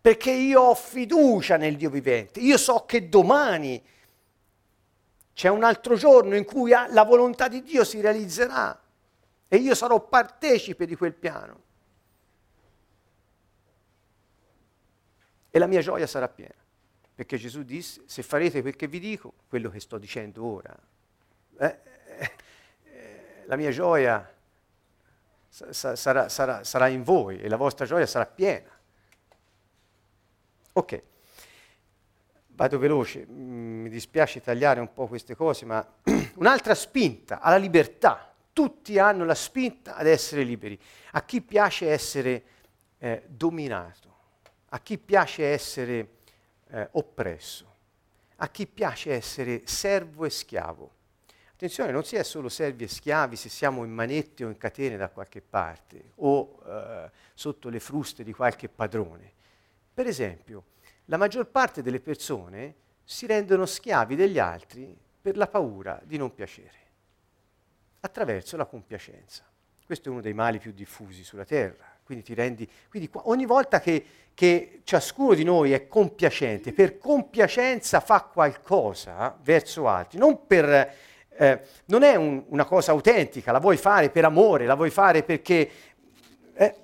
[0.00, 3.82] Perché io ho fiducia nel Dio vivente, io so che domani
[5.34, 8.78] c'è un altro giorno in cui la volontà di Dio si realizzerà
[9.48, 11.60] e io sarò partecipe di quel piano.
[15.50, 16.54] E la mia gioia sarà piena,
[17.14, 20.74] perché Gesù disse, se farete quel che vi dico, quello che sto dicendo ora,
[21.58, 21.78] eh,
[22.84, 24.34] eh, la mia gioia
[25.48, 28.70] sa- sarà, sarà, sarà in voi e la vostra gioia sarà piena.
[30.74, 31.02] Ok
[32.62, 35.84] vado veloce, mm, mi dispiace tagliare un po' queste cose, ma
[36.36, 38.32] un'altra spinta alla libertà.
[38.52, 40.78] Tutti hanno la spinta ad essere liberi.
[41.12, 42.42] A chi piace essere
[42.98, 44.14] eh, dominato,
[44.68, 46.08] a chi piace essere
[46.68, 47.66] eh, oppresso,
[48.36, 50.90] a chi piace essere servo e schiavo.
[51.54, 54.96] Attenzione, non si è solo servi e schiavi se siamo in manette o in catene
[54.96, 59.32] da qualche parte o eh, sotto le fruste di qualche padrone.
[59.94, 60.64] Per esempio,
[61.06, 66.34] la maggior parte delle persone si rendono schiavi degli altri per la paura di non
[66.34, 66.78] piacere,
[68.00, 69.44] attraverso la compiacenza.
[69.84, 71.90] Questo è uno dei mali più diffusi sulla terra.
[72.04, 78.22] Quindi, rendi, quindi ogni volta che, che, ciascuno di noi è compiacente, per compiacenza fa
[78.22, 80.94] qualcosa verso altri, non, per,
[81.28, 85.22] eh, non è un, una cosa autentica, la vuoi fare per amore, la vuoi fare
[85.22, 85.70] perché
[86.54, 86.74] eh,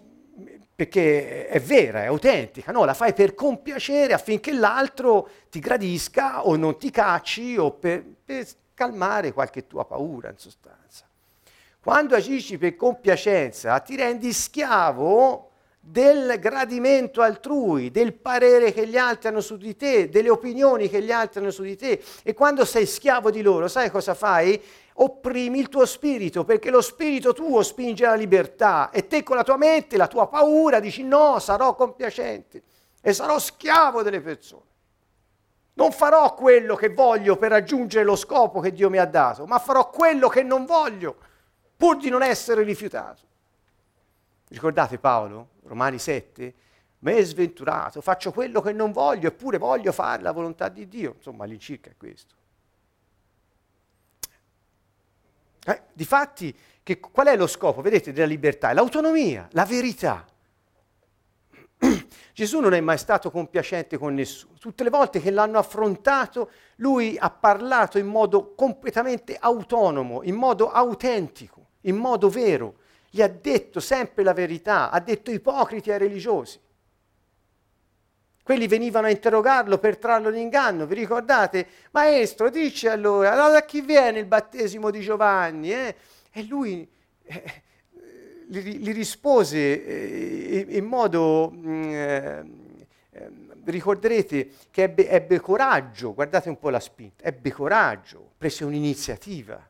[0.78, 6.54] perché è vera, è autentica, no, la fai per compiacere affinché l'altro ti gradisca o
[6.54, 11.04] non ti cacci o per, per calmare qualche tua paura in sostanza.
[11.80, 15.50] Quando agisci per compiacenza ti rendi schiavo
[15.80, 21.02] del gradimento altrui, del parere che gli altri hanno su di te, delle opinioni che
[21.02, 22.00] gli altri hanno su di te.
[22.22, 24.62] E quando sei schiavo di loro, sai cosa fai?
[25.01, 29.44] Opprimi il tuo spirito, perché lo spirito tuo spinge alla libertà e te con la
[29.44, 32.62] tua mente, la tua paura, dici no, sarò compiacente
[33.01, 34.66] e sarò schiavo delle persone.
[35.74, 39.59] Non farò quello che voglio per raggiungere lo scopo che Dio mi ha dato, ma
[39.59, 41.16] farò quello che non voglio
[41.76, 43.22] pur di non essere rifiutato.
[44.49, 46.55] Ricordate Paolo, Romani 7?
[47.01, 51.14] me sventurato, faccio quello che non voglio, eppure voglio fare la volontà di Dio.
[51.16, 52.34] Insomma, all'incirca è questo.
[55.68, 58.70] Eh, difatti, che, qual è lo scopo, vedete, della libertà?
[58.70, 60.24] È l'autonomia, la verità.
[62.32, 64.54] Gesù non è mai stato compiacente con nessuno.
[64.58, 70.70] Tutte le volte che l'hanno affrontato, lui ha parlato in modo completamente autonomo, in modo
[70.70, 72.76] autentico, in modo vero.
[73.10, 76.58] Gli ha detto sempre la verità, ha detto ipocriti ai religiosi.
[78.49, 81.66] Quelli venivano a interrogarlo per trarlo in inganno, vi ricordate?
[81.90, 85.70] Maestro, dici allora, allora da chi viene il battesimo di Giovanni?
[85.70, 85.94] Eh?
[86.32, 86.88] E lui
[87.24, 87.62] eh,
[88.46, 91.53] gli, gli, rispose eh, in modo...
[91.55, 92.44] Mm, eh,
[93.64, 99.67] ricorderete che ebbe, ebbe coraggio, guardate un po' la spinta, ebbe coraggio, prese un'iniziativa.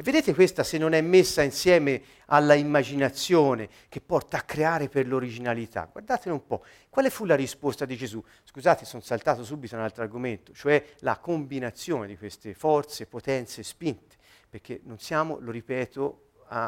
[0.00, 5.06] E vedete questa se non è messa insieme alla immaginazione che porta a creare per
[5.06, 5.86] l'originalità.
[5.92, 8.24] Guardate un po', quale fu la risposta di Gesù?
[8.44, 14.16] Scusate, sono saltato subito un altro argomento, cioè la combinazione di queste forze, potenze, spinte,
[14.48, 16.64] perché non siamo, lo ripeto, a,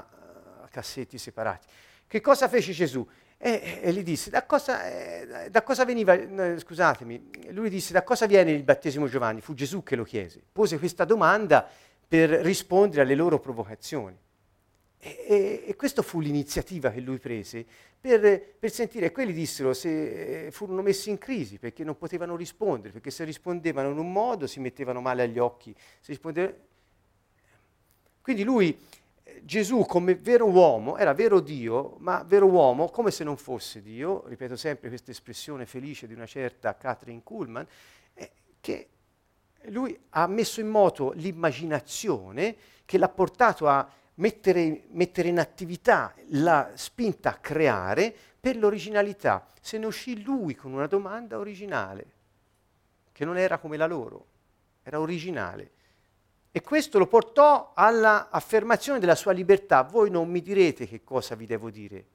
[0.65, 1.67] a cassetti separati.
[2.07, 3.09] Che cosa fece Gesù?
[3.39, 8.03] E, e gli disse, da cosa, eh, da cosa veniva, eh, scusatemi, lui disse, da
[8.03, 9.41] cosa viene il battesimo Giovanni?
[9.41, 10.43] Fu Gesù che lo chiese.
[10.53, 11.67] Pose questa domanda
[12.13, 14.15] per rispondere alle loro provocazioni.
[14.99, 17.65] E, e, e questa fu l'iniziativa che lui prese
[17.99, 22.93] per, per sentire, quelli dissero, se eh, furono messi in crisi perché non potevano rispondere,
[22.93, 25.75] perché se rispondevano in un modo si mettevano male agli occhi.
[28.21, 28.79] Quindi lui,
[29.41, 34.25] Gesù come vero uomo, era vero Dio, ma vero uomo come se non fosse Dio,
[34.27, 37.67] ripeto sempre questa espressione felice di una certa Catherine Kuhlman,
[38.13, 38.89] eh, che
[39.67, 46.73] lui ha messo in moto l'immaginazione che l'ha portato a mettere, mettere, in attività la
[46.75, 49.47] spinta a creare per l'originalità.
[49.61, 52.13] Se ne uscì lui con una domanda originale,
[53.13, 54.27] che non era come la loro,
[54.83, 55.71] era originale.
[56.51, 59.83] E questo lo portò all'affermazione della sua libertà.
[59.83, 62.07] Voi non mi direte che cosa vi devo dire.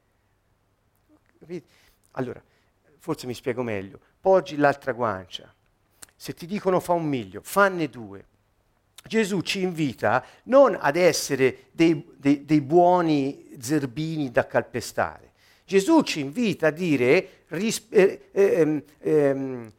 [2.11, 2.41] Allora,
[2.99, 3.99] forse mi spiego meglio.
[4.19, 5.51] Poggi l'altra guancia
[6.18, 8.26] se ti dicono fa un miglio, fanne due.
[9.07, 15.32] Gesù ci invita non ad essere dei, dei, dei buoni zerbini da calpestare.
[15.63, 19.72] Gesù ci invita a dire ris- eh, eh, eh,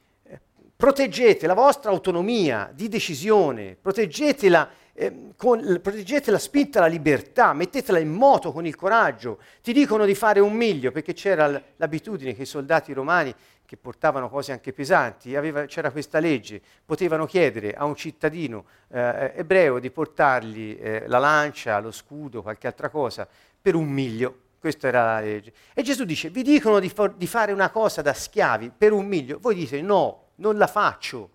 [0.78, 7.98] proteggete la vostra autonomia di decisione, proteggetela, ehm, con, proteggete la spinta alla libertà, mettetela
[7.98, 9.40] in moto con il coraggio.
[9.60, 13.34] Ti dicono di fare un miglio perché c'era l'abitudine che i soldati romani
[13.68, 19.34] che portavano cose anche pesanti, aveva, c'era questa legge, potevano chiedere a un cittadino eh,
[19.36, 23.28] ebreo di portargli eh, la lancia, lo scudo, qualche altra cosa,
[23.60, 24.38] per un miglio.
[24.58, 25.52] Questa era la legge.
[25.74, 29.04] E Gesù dice, vi dicono di, for- di fare una cosa da schiavi per un
[29.06, 31.28] miglio, voi dite no, non la faccio,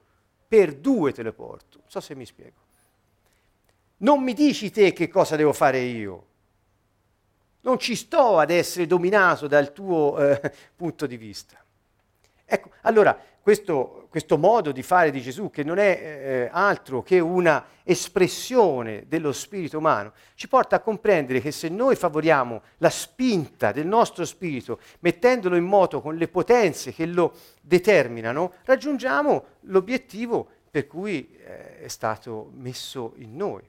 [0.47, 1.77] per due te le porto.
[1.81, 2.57] Non so se mi spiego.
[3.97, 6.25] Non mi dici te che cosa devo fare io.
[7.61, 11.62] Non ci sto ad essere dominato dal tuo eh, punto di vista.
[12.45, 17.19] Ecco, allora questo, questo, modo di fare di Gesù, che non è eh, altro che
[17.19, 23.73] una espressione dello spirito umano, ci porta a comprendere che se noi favoriamo la spinta
[23.73, 30.87] del nostro spirito, mettendolo in moto con le potenze che lo determinano, raggiungiamo l'obiettivo per
[30.87, 33.61] cui eh, è stato messo in noi.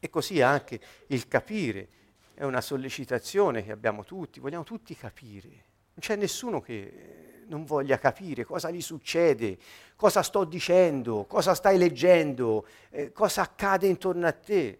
[0.00, 1.88] E così anche il capire
[2.34, 5.72] è una sollecitazione che abbiamo tutti, vogliamo tutti capire.
[5.94, 9.58] Non c'è nessuno che non voglia capire cosa gli succede,
[9.96, 14.78] cosa sto dicendo, cosa stai leggendo, eh, cosa accade intorno a te.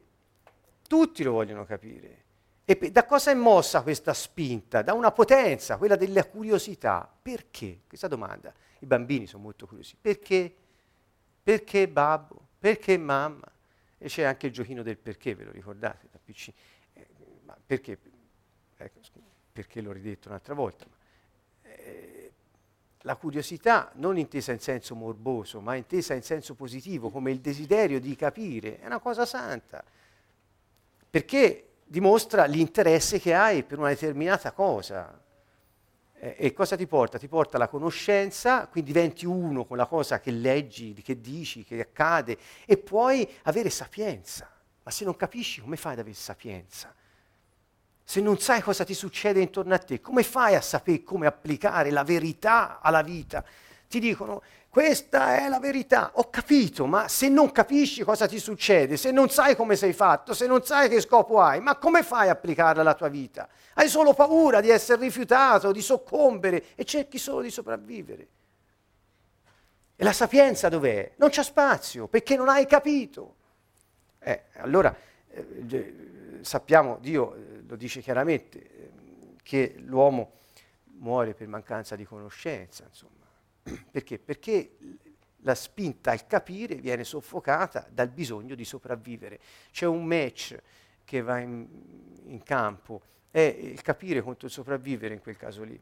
[0.87, 2.23] Tutti lo vogliono capire.
[2.65, 4.83] E da cosa è mossa questa spinta?
[4.83, 7.11] Da una potenza, quella della curiosità.
[7.23, 7.81] Perché?
[7.87, 8.53] Questa domanda.
[8.79, 9.97] I bambini sono molto curiosi.
[10.01, 10.55] Perché?
[11.43, 12.49] Perché babbo?
[12.59, 13.51] Perché mamma?
[13.99, 16.53] E c'è anche il giochino del perché, ve lo ricordate da PC?
[16.95, 17.07] Eh,
[17.67, 17.99] perché?
[18.77, 19.01] Ecco,
[19.53, 20.87] perché l'ho ridetto un'altra volta.
[23.07, 28.00] La curiosità non intesa in senso morboso, ma intesa in senso positivo, come il desiderio
[28.00, 29.84] di capire, è una cosa santa,
[31.11, 35.20] perché dimostra l'interesse che hai per una determinata cosa.
[36.16, 37.18] E cosa ti porta?
[37.18, 41.78] Ti porta alla conoscenza, quindi diventi uno con la cosa che leggi, che dici, che
[41.80, 44.50] accade, e puoi avere sapienza.
[44.82, 46.94] Ma se non capisci, come fai ad avere sapienza?
[48.05, 51.90] Se non sai cosa ti succede intorno a te, come fai a sapere come applicare
[51.90, 53.44] la verità alla vita?
[53.94, 58.96] ti dicono questa è la verità, ho capito, ma se non capisci cosa ti succede,
[58.96, 62.28] se non sai come sei fatto, se non sai che scopo hai, ma come fai
[62.28, 63.48] a applicarla alla tua vita?
[63.74, 68.26] Hai solo paura di essere rifiutato, di soccombere e cerchi solo di sopravvivere.
[69.94, 71.12] E la sapienza dov'è?
[71.18, 73.36] Non c'è spazio, perché non hai capito.
[74.18, 74.92] Eh, allora,
[75.30, 78.91] eh, sappiamo, Dio eh, lo dice chiaramente, eh,
[79.43, 80.41] che l'uomo
[80.99, 83.25] muore per mancanza di conoscenza, insomma.
[83.91, 84.19] Perché?
[84.19, 84.77] Perché
[85.45, 89.39] la spinta al capire viene soffocata dal bisogno di sopravvivere.
[89.71, 90.57] C'è un match
[91.05, 91.67] che va in,
[92.25, 95.81] in campo, è il capire contro il sopravvivere in quel caso lì.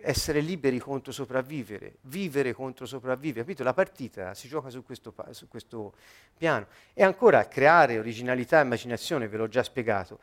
[0.00, 3.64] Essere liberi contro sopravvivere, vivere contro sopravvivere, capito?
[3.64, 5.94] La partita si gioca su questo, su questo
[6.36, 6.66] piano.
[6.92, 10.20] E ancora creare originalità e immaginazione, ve l'ho già spiegato.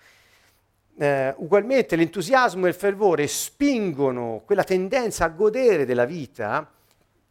[1.01, 6.69] Eh, ugualmente l'entusiasmo e il fervore spingono quella tendenza a godere della vita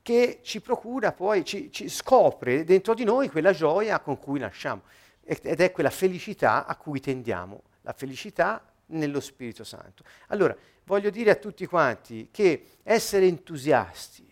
[0.01, 4.81] che ci procura poi, ci, ci scopre dentro di noi quella gioia con cui nasciamo
[5.23, 10.03] ed è quella felicità a cui tendiamo, la felicità nello Spirito Santo.
[10.29, 14.27] Allora, voglio dire a tutti quanti che essere entusiasti,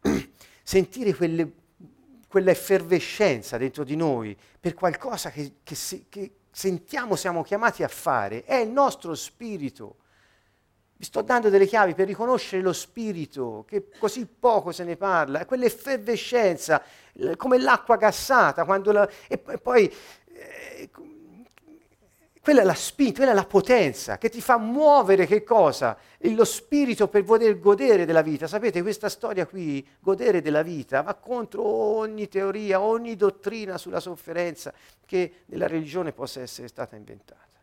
[0.62, 1.52] sentire quelle,
[2.26, 5.76] quella effervescenza dentro di noi per qualcosa che, che,
[6.08, 9.98] che, sentiamo siamo chiamati a fare, è il nostro spirito.
[10.96, 15.46] Vi sto dando delle chiavi per riconoscere lo spirito, che così poco se ne parla,
[15.46, 16.82] quell'effervescenza,
[17.36, 19.88] come l'acqua gassata, la, e, e, poi
[20.32, 20.90] eh,
[22.48, 25.98] quella è la spinta, quella è la potenza che ti fa muovere che cosa?
[26.20, 28.46] Lo spirito per poter godere della vita.
[28.46, 34.72] Sapete, questa storia qui, godere della vita, va contro ogni teoria, ogni dottrina sulla sofferenza
[35.04, 37.60] che nella religione possa essere stata inventata.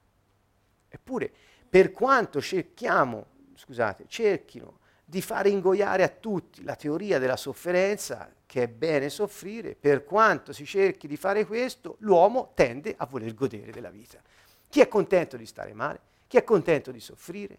[0.88, 1.32] Eppure,
[1.68, 3.26] per quanto cerchiamo,
[3.56, 9.74] scusate, cerchino di fare ingoiare a tutti la teoria della sofferenza, che è bene soffrire,
[9.74, 14.22] per quanto si cerchi di fare questo, l'uomo tende a voler godere della vita.
[14.76, 16.02] Chi è contento di stare male?
[16.28, 17.58] Chi è contento di soffrire?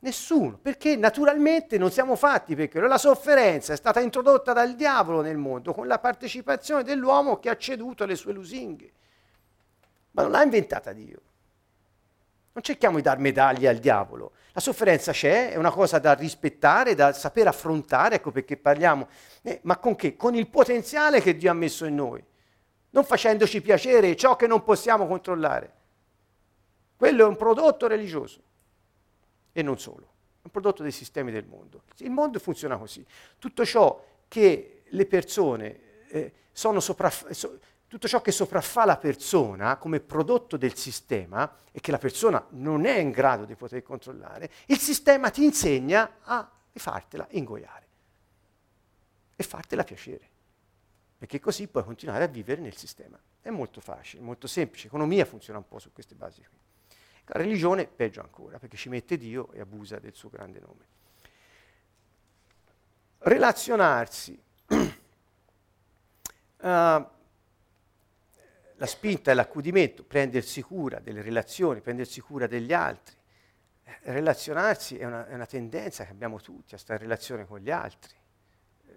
[0.00, 2.86] Nessuno, perché naturalmente non siamo fatti per quello.
[2.88, 7.56] La sofferenza è stata introdotta dal diavolo nel mondo con la partecipazione dell'uomo che ha
[7.56, 8.92] ceduto alle sue lusinghe.
[10.10, 11.20] Ma non l'ha inventata Dio.
[12.52, 14.32] Non cerchiamo di dar medaglie al diavolo.
[14.52, 19.08] La sofferenza c'è, è una cosa da rispettare, da saper affrontare, ecco perché parliamo.
[19.40, 20.16] Eh, ma con che?
[20.16, 22.22] Con il potenziale che Dio ha messo in noi,
[22.90, 25.80] non facendoci piacere ciò che non possiamo controllare.
[27.02, 28.40] Quello è un prodotto religioso
[29.50, 31.82] e non solo, è un prodotto dei sistemi del mondo.
[31.96, 33.04] Il mondo funziona così.
[33.40, 39.78] Tutto ciò che le persone eh, sono sopraff- so- tutto ciò che sopraffa la persona
[39.78, 44.48] come prodotto del sistema e che la persona non è in grado di poter controllare,
[44.66, 47.86] il sistema ti insegna a fartela ingoiare
[49.34, 50.30] e fartela piacere,
[51.18, 53.18] perché così puoi continuare a vivere nel sistema.
[53.40, 56.61] È molto facile, molto semplice, l'economia funziona un po' su queste basi qui.
[57.34, 60.84] La religione peggio ancora, perché ci mette Dio e abusa del suo grande nome.
[63.18, 64.38] Relazionarsi.
[64.68, 64.86] uh,
[68.76, 73.16] la spinta e l'accudimento, prendersi cura delle relazioni, prendersi cura degli altri.
[74.02, 77.70] Relazionarsi è una, è una tendenza che abbiamo tutti a stare in relazione con gli
[77.70, 78.14] altri.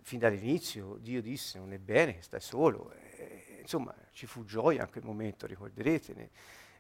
[0.02, 2.92] Fin dall'inizio Dio disse non è bene che stai solo.
[2.92, 6.30] Eh, insomma, ci fu gioia in quel momento, ricorderete.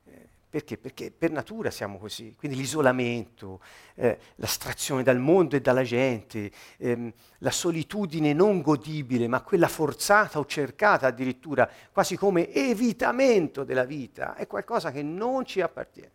[0.04, 0.78] Eh, perché?
[0.78, 3.62] Perché per natura siamo così, quindi l'isolamento,
[3.96, 10.40] eh, l'astrazione dal mondo e dalla gente, ehm, la solitudine non godibile, ma quella forzata
[10.40, 16.12] o cercata addirittura, quasi come evitamento della vita, è qualcosa che non ci appartiene.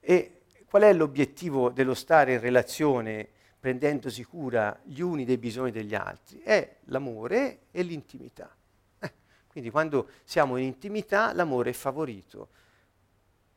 [0.00, 5.94] E qual è l'obiettivo dello stare in relazione prendendosi cura gli uni dei bisogni degli
[5.94, 6.40] altri?
[6.40, 8.54] È l'amore e l'intimità.
[9.58, 12.48] Quindi quando siamo in intimità l'amore è favorito,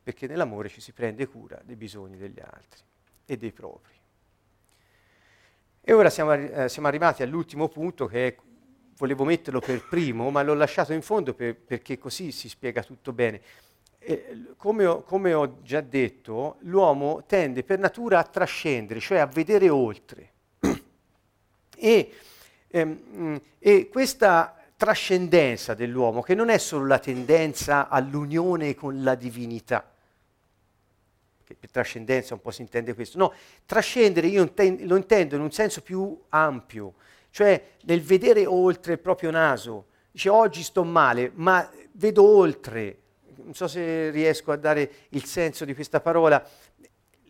[0.02, 2.82] perché nell'amore ci si prende cura dei bisogni degli altri
[3.24, 3.94] e dei propri.
[5.80, 8.36] E ora siamo, eh, siamo arrivati all'ultimo punto che è,
[8.98, 13.14] volevo metterlo per primo, ma l'ho lasciato in fondo per, perché così si spiega tutto
[13.14, 13.40] bene.
[14.00, 19.28] E, come, ho, come ho già detto, l'uomo tende per natura a trascendere, cioè a
[19.28, 20.32] vedere oltre.
[21.84, 22.14] E,
[22.70, 29.88] ehm, e questa trascendenza dell'uomo, che non è solo la tendenza all'unione con la divinità,
[31.44, 33.32] che per trascendenza un po' si intende questo, no,
[33.68, 36.96] trascendere io lo intendo in un senso più ampio,
[37.30, 43.02] cioè nel vedere oltre il proprio naso, dice oggi sto male, ma vedo oltre,
[43.36, 46.44] non so se riesco a dare il senso di questa parola,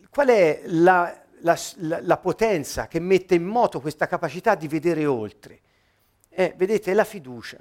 [0.08, 5.04] qual è la, la, la, la, potenza che mette in moto questa capacità di vedere
[5.04, 5.60] oltre.
[6.34, 7.58] Eh, vedete, è la fiducia.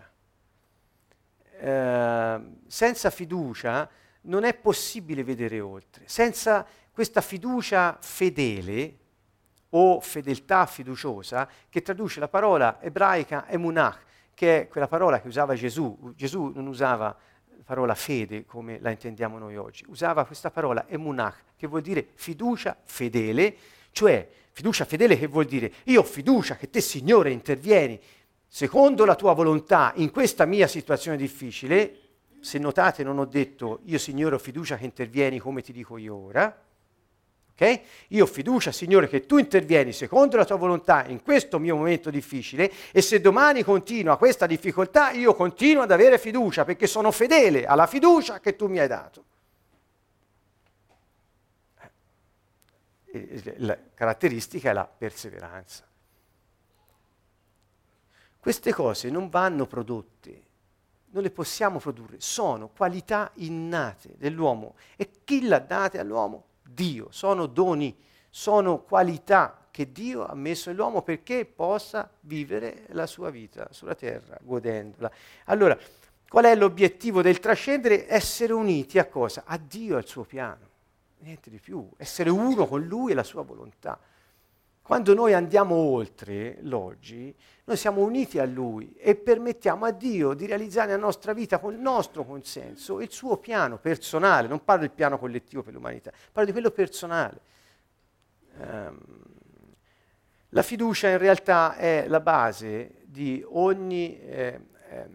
[1.59, 3.89] Eh, senza fiducia
[4.21, 6.03] non è possibile vedere oltre.
[6.07, 8.97] Senza questa fiducia fedele
[9.69, 14.03] o fedeltà fiduciosa, che traduce la parola ebraica emunach,
[14.33, 16.13] che è quella parola che usava Gesù.
[16.15, 17.15] Gesù non usava
[17.45, 22.07] la parola fede come la intendiamo noi oggi, usava questa parola emunach, che vuol dire
[22.15, 23.55] fiducia fedele,
[23.91, 27.99] cioè fiducia fedele che vuol dire io ho fiducia che te Signore intervieni
[28.53, 31.99] secondo la tua volontà in questa mia situazione difficile,
[32.41, 36.13] se notate non ho detto io Signore ho fiducia che intervieni come ti dico io
[36.13, 36.61] ora,
[37.53, 37.81] ok?
[38.09, 42.09] Io ho fiducia Signore che tu intervieni secondo la tua volontà in questo mio momento
[42.09, 47.65] difficile e se domani continua questa difficoltà io continuo ad avere fiducia perché sono fedele
[47.65, 49.23] alla fiducia che tu mi hai dato.
[53.13, 55.85] Eh, la caratteristica è la perseveranza.
[58.41, 60.41] Queste cose non vanno prodotte,
[61.11, 64.73] non le possiamo produrre, sono qualità innate dell'uomo.
[64.95, 66.45] E chi l'ha date all'uomo?
[66.63, 67.95] Dio, sono doni,
[68.31, 74.39] sono qualità che Dio ha messo nell'uomo perché possa vivere la sua vita sulla terra,
[74.41, 75.11] godendola.
[75.45, 75.77] Allora,
[76.27, 78.09] qual è l'obiettivo del trascendere?
[78.09, 79.43] Essere uniti a cosa?
[79.45, 80.67] A Dio, al suo piano,
[81.19, 83.99] niente di più, essere uno con Lui e la sua volontà.
[84.91, 87.33] Quando noi andiamo oltre l'oggi,
[87.63, 91.71] noi siamo uniti a Lui e permettiamo a Dio di realizzare nella nostra vita con
[91.71, 94.49] il nostro consenso il suo piano personale.
[94.49, 97.39] Non parlo del piano collettivo per l'umanità, parlo di quello personale.
[98.57, 98.99] Um,
[100.49, 105.09] la fiducia in realtà è la base di ogni, eh, eh,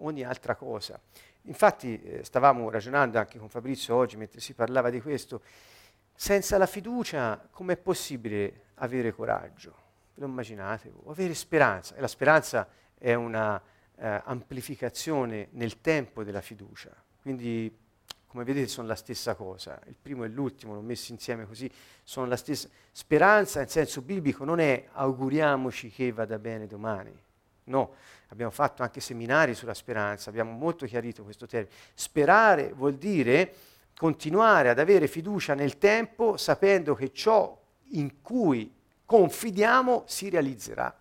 [0.00, 1.00] ogni altra cosa.
[1.44, 5.40] Infatti eh, stavamo ragionando anche con Fabrizio oggi mentre si parlava di questo.
[6.20, 9.70] Senza la fiducia com'è possibile avere coraggio?
[10.14, 10.92] Ve lo immaginate?
[11.06, 11.94] Avere speranza.
[11.94, 12.66] E la speranza
[12.98, 13.62] è una
[13.94, 16.90] eh, amplificazione nel tempo della fiducia.
[17.22, 17.72] Quindi,
[18.26, 19.80] come vedete, sono la stessa cosa.
[19.86, 21.70] Il primo e l'ultimo, l'ho messi insieme così,
[22.02, 22.68] sono la stessa.
[22.90, 27.16] Speranza, in senso biblico, non è auguriamoci che vada bene domani.
[27.66, 27.94] No,
[28.30, 31.72] abbiamo fatto anche seminari sulla speranza, abbiamo molto chiarito questo termine.
[31.94, 33.54] Sperare vuol dire
[33.98, 38.72] continuare ad avere fiducia nel tempo sapendo che ciò in cui
[39.04, 40.96] confidiamo si realizzerà.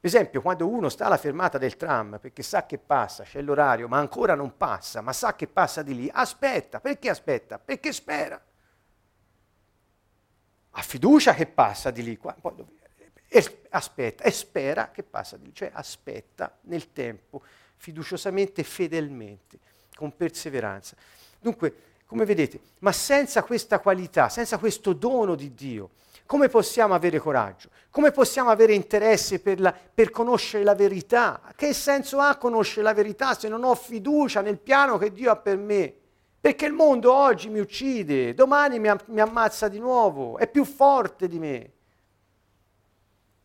[0.00, 3.88] Per esempio, quando uno sta alla fermata del tram perché sa che passa, c'è l'orario,
[3.88, 6.78] ma ancora non passa, ma sa che passa di lì, aspetta.
[6.78, 7.58] Perché aspetta?
[7.58, 8.38] Perché spera.
[10.72, 12.18] Ha fiducia che passa di lì,
[13.28, 17.42] e aspetta e spera che passa di lì, cioè aspetta nel tempo,
[17.76, 19.58] fiduciosamente fedelmente,
[19.94, 20.96] con perseveranza.
[21.40, 21.74] Dunque,
[22.06, 25.90] come vedete, ma senza questa qualità, senza questo dono di Dio,
[26.26, 27.70] come possiamo avere coraggio?
[27.90, 31.40] Come possiamo avere interesse per, la, per, conoscere la verità?
[31.56, 35.36] Che senso ha conoscere la verità se non ho fiducia nel piano che Dio ha
[35.36, 35.92] per me?
[36.40, 41.26] Perché il mondo oggi mi uccide, domani mi, mi ammazza di nuovo, è più forte
[41.26, 41.72] di me.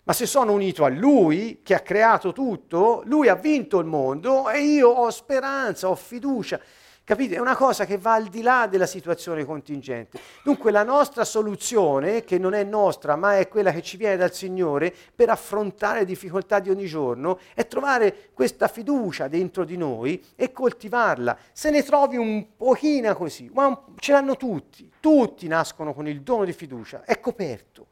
[0.03, 4.47] Ma se sono unito a Lui, che ha creato tutto, Lui ha vinto il mondo
[4.49, 6.59] e io ho speranza, ho fiducia.
[7.05, 7.35] Capite?
[7.35, 10.19] È una cosa che va al di là della situazione contingente.
[10.43, 14.33] Dunque la nostra soluzione, che non è nostra, ma è quella che ci viene dal
[14.33, 20.19] Signore per affrontare le difficoltà di ogni giorno, è trovare questa fiducia dentro di noi
[20.35, 21.37] e coltivarla.
[21.51, 26.43] Se ne trovi un pochino così, ma ce l'hanno tutti, tutti nascono con il dono
[26.43, 27.85] di fiducia, è coperto.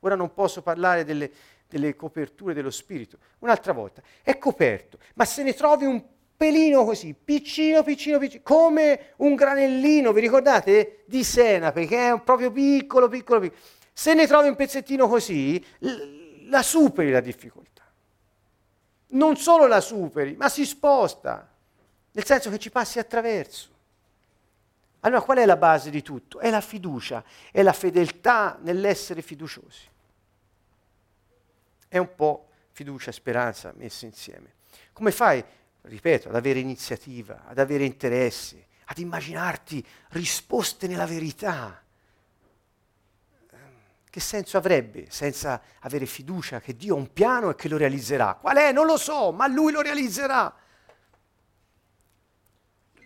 [0.00, 1.30] Ora non posso parlare delle,
[1.68, 6.02] delle coperture dello spirito, un'altra volta, è coperto, ma se ne trovi un
[6.36, 11.04] pelino così, piccino, piccino, piccino, come un granellino, vi ricordate?
[11.06, 13.60] Di senape, che è proprio piccolo, piccolo, piccolo.
[13.92, 15.64] Se ne trovi un pezzettino così,
[16.48, 17.82] la superi la difficoltà.
[19.08, 21.48] Non solo la superi, ma si sposta,
[22.12, 23.72] nel senso che ci passi attraverso.
[25.00, 26.40] Allora qual è la base di tutto?
[26.40, 27.22] È la fiducia,
[27.52, 29.88] è la fedeltà nell'essere fiduciosi.
[31.86, 34.54] È un po' fiducia e speranza messe insieme.
[34.92, 35.44] Come fai
[35.84, 41.82] ripeto, ad avere iniziativa, ad avere interesse, ad immaginarti risposte nella verità.
[44.08, 48.34] Che senso avrebbe senza avere fiducia che Dio ha un piano e che lo realizzerà?
[48.40, 48.70] Qual è?
[48.70, 50.54] Non lo so, ma Lui lo realizzerà.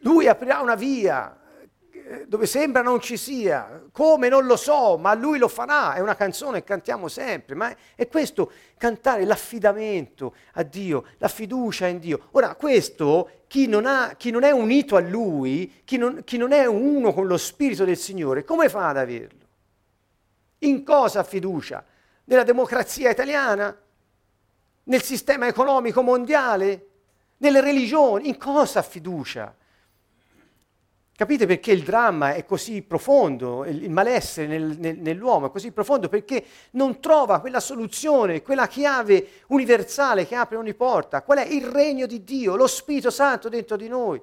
[0.00, 1.37] Lui aprirà una via,
[2.26, 6.16] dove sembra non ci sia, come non lo so, ma lui lo farà, è una
[6.16, 12.28] canzone che cantiamo sempre, ma è questo cantare l'affidamento a Dio, la fiducia in Dio.
[12.32, 16.52] Ora questo, chi non, ha, chi non è unito a lui, chi non, chi non
[16.52, 19.46] è uno con lo Spirito del Signore, come fa ad averlo?
[20.60, 21.84] In cosa ha fiducia?
[22.24, 23.76] Nella democrazia italiana?
[24.84, 26.86] Nel sistema economico mondiale?
[27.38, 28.28] Nelle religioni?
[28.28, 29.54] In cosa ha fiducia?
[31.18, 36.08] Capite perché il dramma è così profondo, il malessere nel, nel, nell'uomo è così profondo?
[36.08, 41.22] Perché non trova quella soluzione, quella chiave universale che apre ogni porta.
[41.22, 44.22] Qual è il regno di Dio, lo Spirito Santo dentro di noi?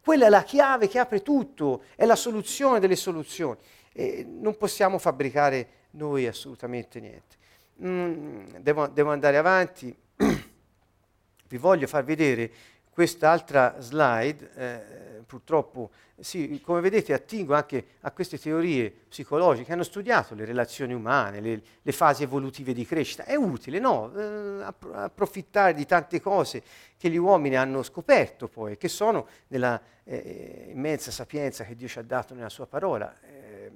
[0.00, 3.58] Quella è la chiave che apre tutto, è la soluzione delle soluzioni.
[3.92, 7.36] E non possiamo fabbricare noi assolutamente niente.
[7.82, 9.92] Mm, devo, devo andare avanti.
[10.14, 12.52] Vi voglio far vedere
[12.98, 14.50] quest'altra slide.
[14.56, 20.44] Eh, purtroppo, sì, come vedete, attingo anche a queste teorie psicologiche che hanno studiato le
[20.44, 23.22] relazioni umane, le, le fasi evolutive di crescita.
[23.22, 24.12] È utile, no?
[24.16, 26.60] Eh, approfittare di tante cose
[26.96, 32.00] che gli uomini hanno scoperto poi, che sono nella eh, immensa sapienza che Dio ci
[32.00, 33.14] ha dato nella sua parola.
[33.20, 33.70] Eh,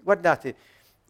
[0.00, 0.56] guardate,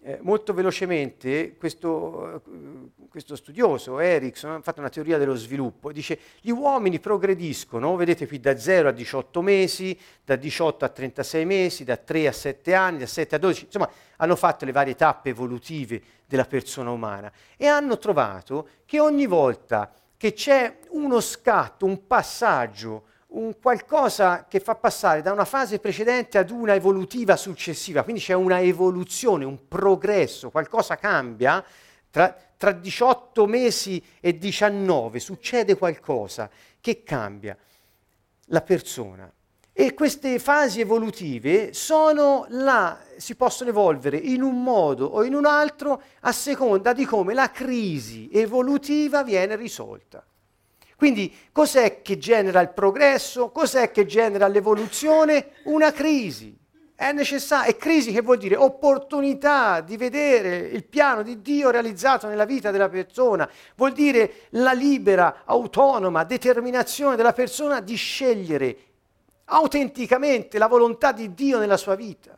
[0.07, 6.16] eh, molto velocemente questo, eh, questo, studioso, Erickson, ha fatto una teoria dello sviluppo, dice
[6.40, 11.82] gli uomini progrediscono, vedete qui da 0 a 18 mesi, da 18 a 36 mesi,
[11.82, 15.30] da 3 a 7 anni, da 7 a 12, insomma hanno fatto le varie tappe
[15.30, 17.32] evolutive della persona umana.
[17.57, 24.61] E hanno trovato che ogni volta che c'è uno scatto, un passaggio, un qualcosa che
[24.61, 29.66] fa passare da una fase precedente ad una evolutiva successiva, quindi c'è una evoluzione, un
[29.66, 31.64] progresso, qualcosa cambia,
[32.11, 36.49] tra, tra 18 mesi e 19 succede qualcosa
[36.81, 37.57] che cambia
[38.47, 39.31] la persona.
[39.79, 45.45] E queste fasi evolutive sono là, si possono evolvere in un modo o in un
[45.45, 50.24] altro a seconda di come la crisi evolutiva viene risolta.
[50.97, 53.51] Quindi cos'è che genera il progresso?
[53.51, 55.51] Cos'è che genera l'evoluzione?
[55.64, 56.57] Una crisi.
[56.94, 62.26] È necessario, e crisi che vuol dire opportunità di vedere il piano di Dio realizzato
[62.26, 68.76] nella vita della persona, vuol dire la libera, autonoma determinazione della persona di scegliere
[69.44, 72.36] autenticamente la volontà di Dio nella sua vita.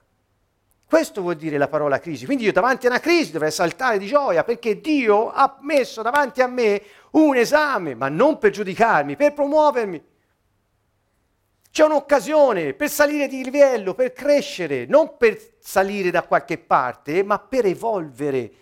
[0.89, 2.25] Questo vuol dire la parola crisi.
[2.25, 6.41] Quindi io davanti a una crisi dovrei saltare di gioia perché Dio ha messo davanti
[6.41, 10.03] a me un esame, ma non per giudicarmi, per promuovermi.
[11.71, 17.39] C'è un'occasione per salire di livello, per crescere, non per salire da qualche parte, ma
[17.39, 18.53] per evolvere.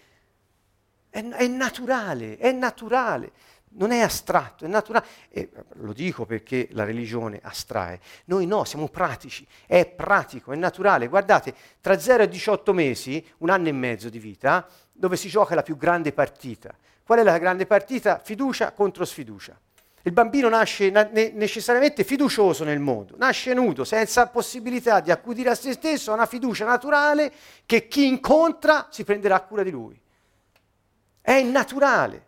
[1.08, 3.30] È, è naturale, è naturale
[3.76, 5.06] non è astratto, è naturale.
[5.30, 8.00] E lo dico perché la religione astrae.
[8.26, 11.08] Noi no, siamo pratici, è pratico, è naturale.
[11.08, 15.54] Guardate, tra 0 e 18 mesi, un anno e mezzo di vita, dove si gioca
[15.54, 16.74] la più grande partita.
[17.04, 18.18] Qual è la grande partita?
[18.22, 19.58] Fiducia contro sfiducia.
[20.02, 25.56] Il bambino nasce na- necessariamente fiducioso nel mondo, nasce nudo, senza possibilità di accudire a
[25.56, 27.32] se stesso, ha una fiducia naturale
[27.66, 30.00] che chi incontra si prenderà cura di lui.
[31.20, 32.25] È naturale.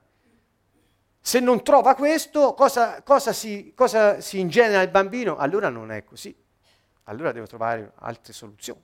[1.28, 5.36] Se non trova questo, cosa, cosa, si, cosa si ingenera il bambino?
[5.36, 6.34] Allora non è così.
[7.02, 8.80] Allora deve trovare altre soluzioni.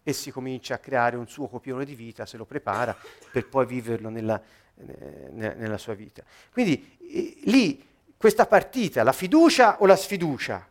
[0.00, 2.96] E si comincia a creare un suo copione di vita, se lo prepara
[3.32, 4.40] per poi viverlo nella,
[4.76, 6.22] eh, nella sua vita.
[6.52, 7.84] Quindi eh, lì
[8.16, 10.64] questa partita, la fiducia o la sfiducia,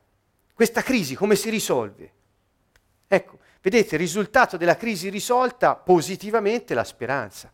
[0.53, 2.13] questa crisi come si risolve?
[3.05, 7.51] Ecco, vedete, il risultato della crisi risolta positivamente la speranza.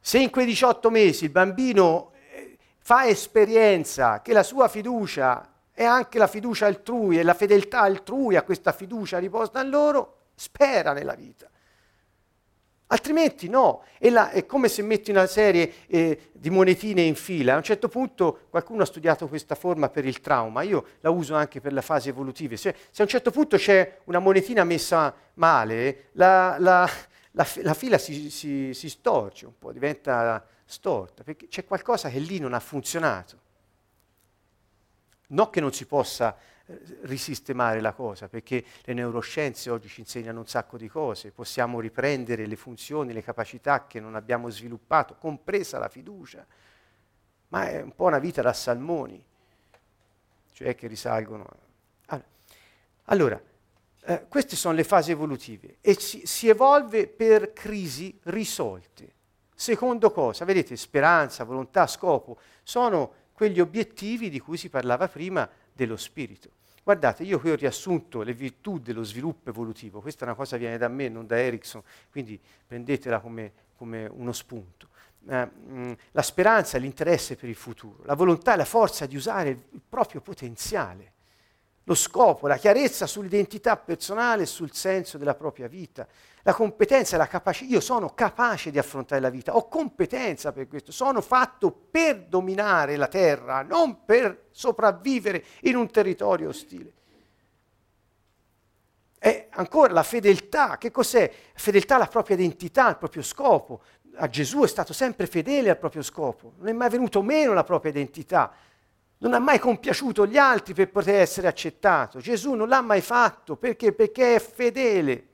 [0.00, 5.84] Se in quei 18 mesi il bambino eh, fa esperienza che la sua fiducia è
[5.84, 10.92] anche la fiducia altrui e la fedeltà altrui a questa fiducia riposta in loro, spera
[10.92, 11.48] nella vita.
[12.92, 17.54] Altrimenti no, la, è, come se metti una serie eh, di monetine in fila.
[17.54, 21.36] A un certo punto qualcuno ha studiato questa forma per il trauma, io la uso
[21.36, 22.56] anche per le fasi evolutive.
[22.56, 26.90] Se, se a un certo punto c'è una monetina messa male, la, la,
[27.32, 32.18] la, la fila si, si, si storce un po', diventa storta, perché c'è qualcosa che
[32.18, 33.48] lì non ha funzionato.
[35.28, 40.40] Non che non si possa eh, risistemare la cosa, perché le neuroscienze oggi ci insegnano
[40.40, 45.78] un sacco di cose, possiamo riprendere le funzioni, le capacità che non abbiamo sviluppato, compresa
[45.78, 46.44] la fiducia,
[47.48, 49.24] ma è un po' una vita da salmoni,
[50.52, 51.68] cioè che risalgono.
[53.04, 53.40] Allora,
[54.02, 59.14] eh, queste sono le fasi evolutive e si, si evolve per crisi risolte.
[59.54, 60.44] Secondo cosa?
[60.44, 66.50] Vedete, speranza, volontà, scopo sono quegli obiettivi di cui si parlava prima dello spirito.
[66.82, 70.62] Guardate, io qui ho riassunto le virtù dello sviluppo evolutivo, questa è una cosa che
[70.62, 74.88] viene da me, non da Erickson, quindi prendetela come, come uno spunto.
[75.28, 79.16] Eh, mm, la speranza è l'interesse per il futuro, la volontà è la forza di
[79.16, 81.12] usare il proprio potenziale
[81.90, 86.06] lo scopo, la chiarezza sull'identità personale e sul senso della propria vita.
[86.42, 87.72] La competenza la capacità.
[87.72, 92.94] Io sono capace di affrontare la vita, ho competenza per questo, sono fatto per dominare
[92.96, 96.92] la terra, non per sopravvivere in un territorio ostile.
[99.18, 101.30] E ancora la fedeltà, che cos'è?
[101.54, 103.82] Fedeltà alla propria identità, al proprio scopo.
[104.14, 107.64] A Gesù è stato sempre fedele al proprio scopo, non è mai venuto meno la
[107.64, 108.52] propria identità,
[109.20, 112.20] non ha mai compiaciuto gli altri per poter essere accettato.
[112.20, 113.92] Gesù non l'ha mai fatto perché?
[113.92, 115.26] Perché è fedele.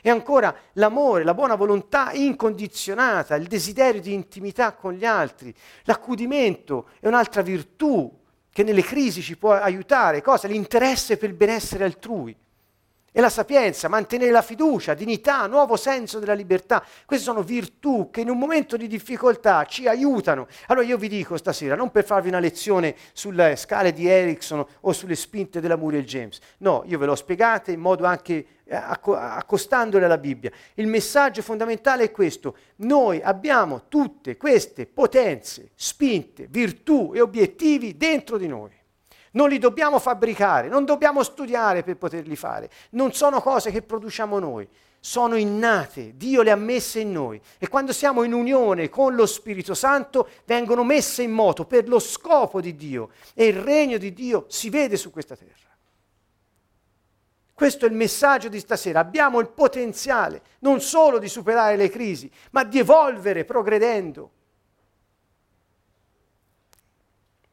[0.00, 6.88] E ancora l'amore, la buona volontà incondizionata, il desiderio di intimità con gli altri, l'accudimento
[6.98, 8.10] è un'altra virtù
[8.50, 10.22] che nelle crisi ci può aiutare.
[10.22, 10.48] Cosa?
[10.48, 12.34] L'interesse per il benessere altrui
[13.16, 16.84] e la sapienza, mantenere la fiducia, dignità, nuovo senso della libertà.
[17.06, 20.46] Queste sono virtù che in un momento di difficoltà ci aiutano.
[20.66, 24.92] Allora io vi dico stasera, non per farvi una lezione sulle scale di Erickson o
[24.92, 30.04] sulle spinte della Muriel James, no, io ve l'ho spiegata in modo anche eh, accostandole
[30.04, 30.50] alla Bibbia.
[30.74, 38.36] Il messaggio fondamentale è questo, noi abbiamo tutte queste potenze, spinte, virtù e obiettivi dentro
[38.36, 38.75] di noi.
[39.36, 42.70] Non li dobbiamo fabbricare, non dobbiamo studiare per poterli fare.
[42.90, 44.66] Non sono cose che produciamo noi,
[44.98, 49.26] sono innate, Dio le ha messe in noi e quando siamo in unione con lo
[49.26, 54.14] Spirito Santo vengono messe in moto per lo scopo di Dio e il regno di
[54.14, 55.52] Dio si vede su questa terra.
[57.52, 59.00] Questo è il messaggio di stasera.
[59.00, 64.30] Abbiamo il potenziale non solo di superare le crisi, ma di evolvere progredendo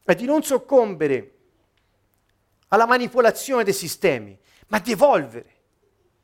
[0.02, 1.33] e di non soccombere
[2.68, 4.38] alla manipolazione dei sistemi,
[4.68, 5.46] ma di evolvere,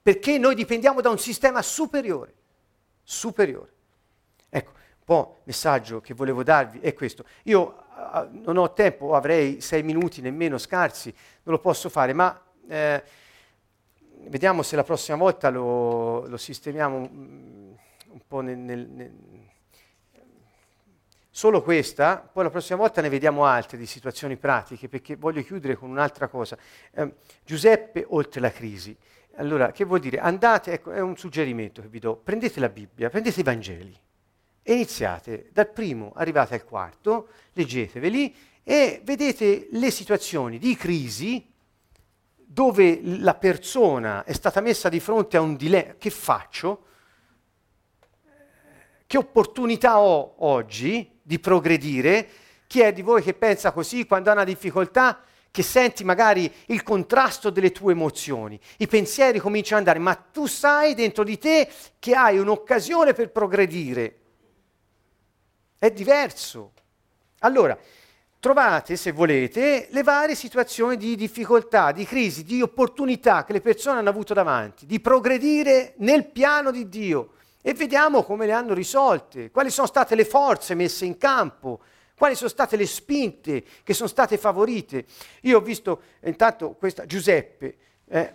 [0.02, 2.34] perché noi dipendiamo da un sistema superiore,
[3.02, 3.72] superiore.
[4.48, 7.24] Ecco, un po' il messaggio che volevo darvi è questo.
[7.44, 12.40] Io uh, non ho tempo, avrei sei minuti nemmeno scarsi, non lo posso fare, ma
[12.68, 13.02] eh,
[14.28, 17.74] vediamo se la prossima volta lo, lo sistemiamo un,
[18.08, 19.12] un po' nel, nel, nel
[21.32, 25.76] Solo questa, poi la prossima volta ne vediamo altre di situazioni pratiche, perché voglio chiudere
[25.76, 26.58] con un'altra cosa.
[26.92, 27.14] Eh,
[27.44, 28.96] Giuseppe oltre la crisi.
[29.36, 30.18] Allora, che vuol dire?
[30.18, 33.96] Andate, ecco, è un suggerimento che vi do, prendete la Bibbia, prendete i Vangeli
[34.62, 41.48] e iniziate dal primo, arrivate al quarto, leggeteveli e vedete le situazioni di crisi
[42.34, 45.94] dove la persona è stata messa di fronte a un dilemma.
[45.94, 46.86] Che faccio?
[49.06, 52.28] Che opportunità ho oggi di progredire.
[52.66, 55.20] Chi è di voi che pensa così quando ha una difficoltà?
[55.48, 60.46] Che senti magari il contrasto delle tue emozioni, i pensieri cominciano ad andare, ma tu
[60.46, 61.68] sai dentro di te
[62.00, 64.16] che hai un'occasione per progredire.
[65.78, 66.72] È diverso.
[67.40, 67.78] Allora,
[68.40, 73.98] trovate, se volete, le varie situazioni di difficoltà, di crisi, di opportunità che le persone
[73.98, 79.50] hanno avuto davanti, di progredire nel piano di Dio e vediamo come le hanno risolte,
[79.50, 81.80] quali sono state le forze messe in campo,
[82.16, 85.04] quali sono state le spinte che sono state favorite.
[85.42, 87.76] Io ho visto intanto questa Giuseppe,
[88.08, 88.34] eh,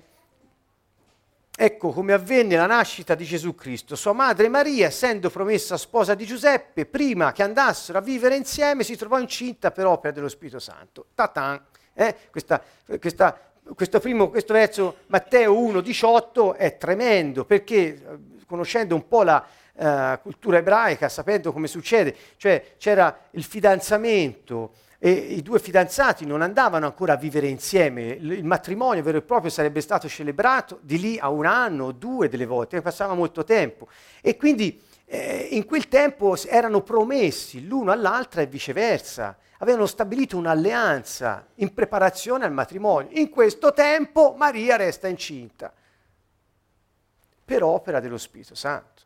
[1.58, 3.96] ecco come avvenne la nascita di Gesù Cristo.
[3.96, 8.96] Sua madre Maria, essendo promessa sposa di Giuseppe, prima che andassero a vivere insieme, si
[8.96, 11.08] trovò incinta per opera dello Spirito Santo.
[11.16, 11.64] Tatan,
[11.94, 12.62] eh, questa,
[13.00, 13.40] questa
[13.74, 18.00] questo, primo, questo verso Matteo 1,18 è tremendo perché
[18.46, 25.12] conoscendo un po' la uh, cultura ebraica, sapendo come succede, cioè c'era il fidanzamento e
[25.12, 29.82] i due fidanzati non andavano ancora a vivere insieme, il matrimonio vero e proprio sarebbe
[29.82, 33.88] stato celebrato di lì a un anno o due delle volte, passava molto tempo.
[34.22, 41.50] E quindi eh, in quel tempo erano promessi l'uno all'altra e viceversa, avevano stabilito un'alleanza
[41.56, 43.10] in preparazione al matrimonio.
[43.20, 45.72] In questo tempo Maria resta incinta
[47.46, 49.04] per opera dello Spirito Santo.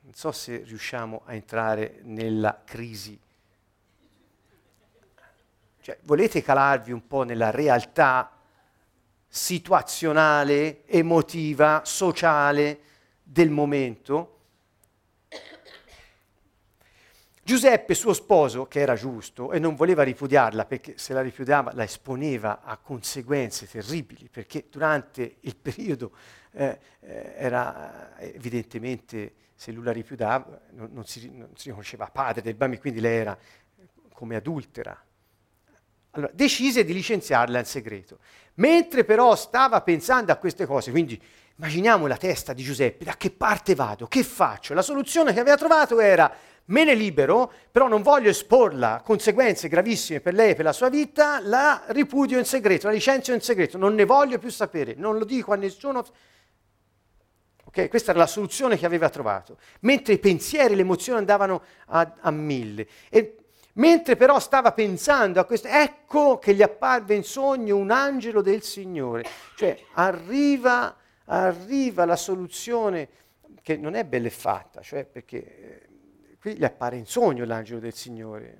[0.00, 3.20] Non so se riusciamo a entrare nella crisi.
[5.82, 8.32] Cioè, volete calarvi un po' nella realtà
[9.28, 12.80] situazionale, emotiva, sociale
[13.22, 14.37] del momento?
[17.48, 21.82] Giuseppe, suo sposo, che era giusto e non voleva ripudiarla perché se la ripudiava la
[21.82, 26.12] esponeva a conseguenze terribili, perché durante il periodo
[26.50, 32.10] eh, eh, era eh, evidentemente, se lui la rifiutava, non, non, si, non si riconosceva
[32.12, 33.38] padre del bambino, quindi lei era
[34.12, 35.02] come adultera.
[36.10, 38.18] Allora, decise di licenziarla in segreto.
[38.56, 41.18] Mentre però stava pensando a queste cose, quindi
[41.56, 44.74] immaginiamo la testa di Giuseppe, da che parte vado, che faccio?
[44.74, 46.30] La soluzione che aveva trovato era
[46.68, 50.72] me ne libero, però non voglio esporla a conseguenze gravissime per lei e per la
[50.72, 54.94] sua vita, la ripudio in segreto, la licenzio in segreto, non ne voglio più sapere,
[54.96, 56.04] non lo dico a nessuno.
[57.64, 57.88] Okay?
[57.88, 59.58] Questa era la soluzione che aveva trovato.
[59.80, 62.86] Mentre i pensieri, le emozioni andavano a, a mille.
[63.10, 63.36] E
[63.74, 68.62] mentre però stava pensando a questo, ecco che gli apparve in sogno un angelo del
[68.62, 69.24] Signore.
[69.56, 70.96] Cioè arriva,
[71.26, 73.08] arriva la soluzione
[73.62, 75.87] che non è bella e fatta, cioè perché eh,
[76.48, 78.58] qui gli appare in sogno l'angelo del Signore.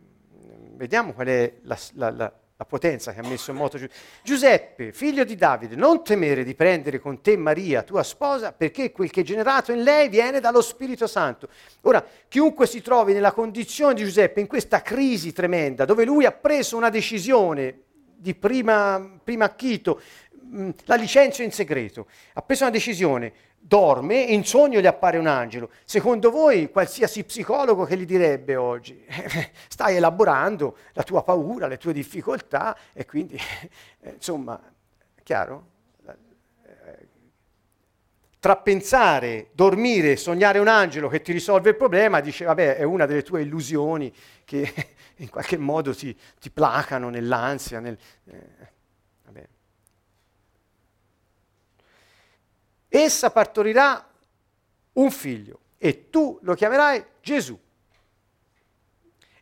[0.74, 3.78] Vediamo qual è la, la, la, la potenza che ha messo in moto
[4.22, 4.93] Giuseppe.
[4.93, 9.22] Figlio di Davide, non temere di prendere con te Maria, tua sposa, perché quel che
[9.22, 11.49] è generato in lei viene dallo Spirito Santo.
[11.82, 16.32] Ora, chiunque si trovi nella condizione di Giuseppe, in questa crisi tremenda, dove lui ha
[16.32, 17.82] preso una decisione
[18.20, 20.01] di prima, prima acchito,
[20.49, 25.27] mm, la licenzio in segreto, ha preso una decisione, dorme in sogno gli appare un
[25.27, 25.71] angelo.
[25.85, 29.05] Secondo voi qualsiasi psicologo che gli direbbe oggi,
[29.69, 33.39] stai elaborando la tua paura, le tue difficoltà e quindi,
[34.01, 34.61] eh, insomma,
[35.23, 35.67] chiaro?
[36.07, 36.17] Eh,
[38.41, 43.05] tra pensare, dormire sognare un angelo che ti risolve il problema, dice, vabbè, è una
[43.05, 44.13] delle tue illusioni
[44.45, 44.73] che
[45.17, 48.77] in qualche modo ti, ti placano nell'ansia, nel, eh,
[52.89, 54.09] Essa partorirà
[54.95, 57.59] un figlio e tu lo chiamerai Gesù.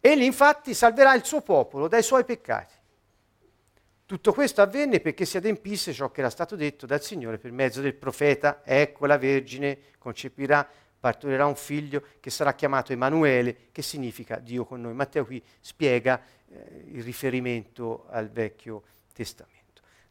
[0.00, 2.74] Egli infatti salverà il suo popolo dai suoi peccati.
[4.06, 7.80] Tutto questo avvenne perché si adempisse ciò che era stato detto dal Signore per mezzo
[7.80, 8.62] del profeta.
[8.64, 10.68] Ecco la Vergine concepirà,
[11.00, 14.94] partorirà un figlio che sarà chiamato Emanuele, che significa Dio con noi.
[14.94, 19.55] Matteo qui spiega eh, il riferimento al Vecchio Testamento.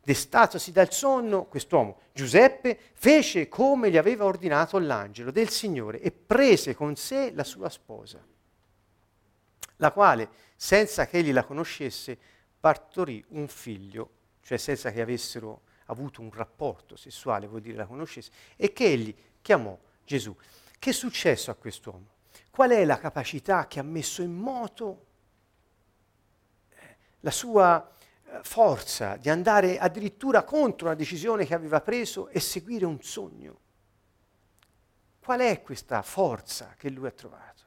[0.06, 6.76] Destatosi dal sonno, quest'uomo, Giuseppe, fece come gli aveva ordinato l'angelo del Signore e prese
[6.76, 8.24] con sé la sua sposa,
[9.78, 12.16] la quale, senza che egli la conoscesse,
[12.60, 14.10] partorì un figlio,
[14.44, 19.16] cioè senza che avessero avuto un rapporto sessuale, vuol dire la conoscesse, e che egli
[19.42, 20.36] chiamò Gesù.
[20.78, 22.10] Che è successo a quest'uomo?
[22.52, 25.06] Qual è la capacità che ha messo in moto
[26.70, 27.92] eh, la sua
[28.44, 33.60] forza di andare addirittura contro una decisione che aveva preso e seguire un sogno.
[35.20, 37.64] Qual è questa forza che lui ha trovato?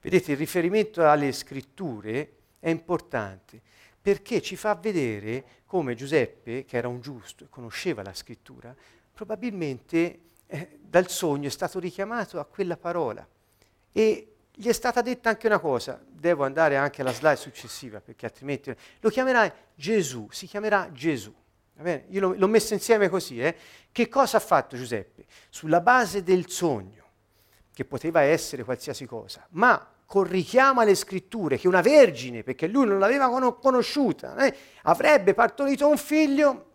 [0.00, 3.60] Vedete, il riferimento alle scritture è importante
[4.00, 8.74] perché ci fa vedere come Giuseppe, che era un giusto e conosceva la scrittura,
[9.12, 13.26] probabilmente eh, dal sogno è stato richiamato a quella parola
[13.92, 18.26] e gli è stata detta anche una cosa, devo andare anche alla slide successiva perché
[18.26, 21.32] altrimenti lo chiamerai Gesù, si chiamerà Gesù.
[22.08, 23.40] Io l'ho, l'ho messo insieme così.
[23.40, 23.56] Eh?
[23.92, 25.26] Che cosa ha fatto Giuseppe?
[25.48, 27.04] Sulla base del sogno,
[27.72, 32.84] che poteva essere qualsiasi cosa, ma con richiamo alle scritture che una vergine, perché lui
[32.84, 36.72] non l'aveva conosciuta, eh, avrebbe partorito un figlio,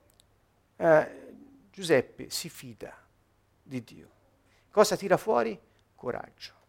[0.78, 1.22] eh,
[1.70, 2.96] Giuseppe si fida
[3.62, 4.10] di Dio.
[4.72, 5.60] Cosa tira fuori?
[5.96, 6.62] Coraggio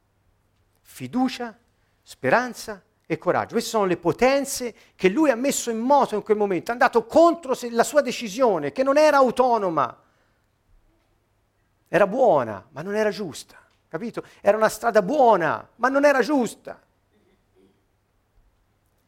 [0.94, 1.58] fiducia,
[2.02, 3.54] speranza e coraggio.
[3.54, 7.04] Queste sono le potenze che lui ha messo in moto in quel momento, è andato
[7.04, 10.02] contro la sua decisione, che non era autonoma,
[11.88, 14.24] era buona, ma non era giusta, capito?
[14.40, 16.80] Era una strada buona, ma non era giusta.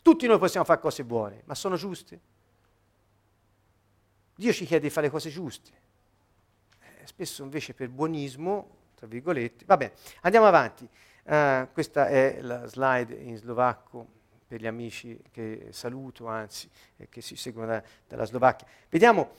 [0.03, 2.20] Tutti noi possiamo fare cose buone, ma sono giuste?
[4.34, 5.70] Dio ci chiede di fare cose giuste.
[6.80, 10.89] Eh, spesso invece per buonismo, tra virgolette, vabbè, andiamo avanti.
[11.29, 14.07] Uh, questa è la slide in slovacco
[14.47, 18.66] per gli amici che saluto, anzi, eh, che si seguono da, dalla Slovacchia.
[18.89, 19.31] Vediamo,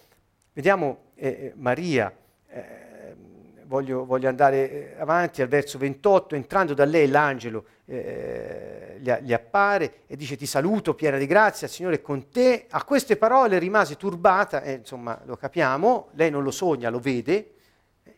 [0.52, 2.14] vediamo eh, eh Maria,
[2.50, 3.16] eh,
[3.64, 9.32] voglio, voglio, andare eh, avanti al verso 28, entrando da lei l'angelo eh, gli, gli,
[9.32, 12.66] appare e dice ti saluto piena di grazia, il Signore è con te.
[12.70, 17.54] A queste parole rimase turbata, insomma lo capiamo, lei non lo sogna, lo vede,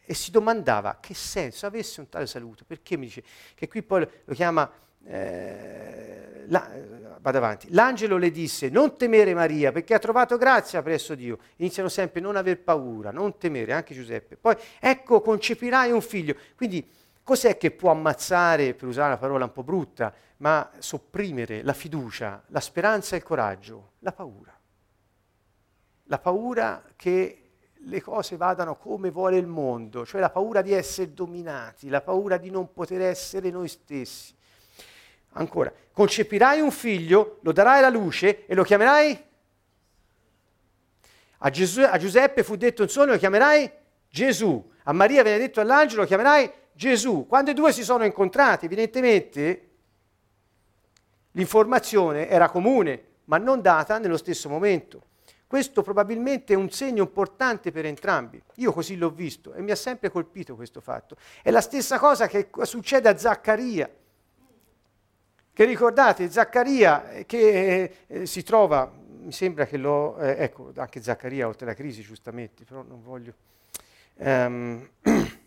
[0.09, 4.07] e si domandava che senso avesse un tale saluto, perché mi dice che qui poi
[4.25, 4.67] lo chiama,
[5.05, 6.67] eh, la,
[7.19, 11.89] vado avanti, l'angelo le disse non temere Maria perché ha trovato grazia presso Dio, iniziano
[11.89, 16.89] sempre non aver paura, non temere, anche Giuseppe, poi ecco concepirai un figlio, quindi
[17.21, 22.41] cos'è che può ammazzare, per usare una parola un po' brutta, ma sopprimere la fiducia,
[22.47, 23.91] la speranza e il coraggio?
[23.99, 24.57] La paura.
[26.05, 27.48] La paura che
[27.83, 32.37] le cose vadano come vuole il mondo, cioè la paura di essere dominati, la paura
[32.37, 34.35] di non poter essere noi stessi.
[35.33, 39.25] Ancora, concepirai un figlio, lo darai alla luce e lo chiamerai?
[41.37, 43.71] A, Gesù, a Giuseppe fu detto in sogno, lo chiamerai
[44.09, 44.71] Gesù.
[44.83, 47.27] A Maria viene detto all'angelo, lo chiamerai Gesù.
[47.27, 49.69] Quando i due si sono incontrati, evidentemente
[51.31, 55.03] l'informazione era comune, ma non data nello stesso momento.
[55.49, 58.39] Questo probabilmente è un segno importante per entrambi.
[58.57, 61.15] Io così l'ho visto e mi ha sempre colpito questo fatto.
[61.41, 63.89] È la stessa cosa che succede a Zaccaria.
[65.51, 71.01] Che ricordate, Zaccaria eh, che eh, si trova, mi sembra che lo, eh, ecco, anche
[71.01, 73.33] Zaccaria oltre la crisi giustamente, però non voglio...
[74.17, 74.87] Um,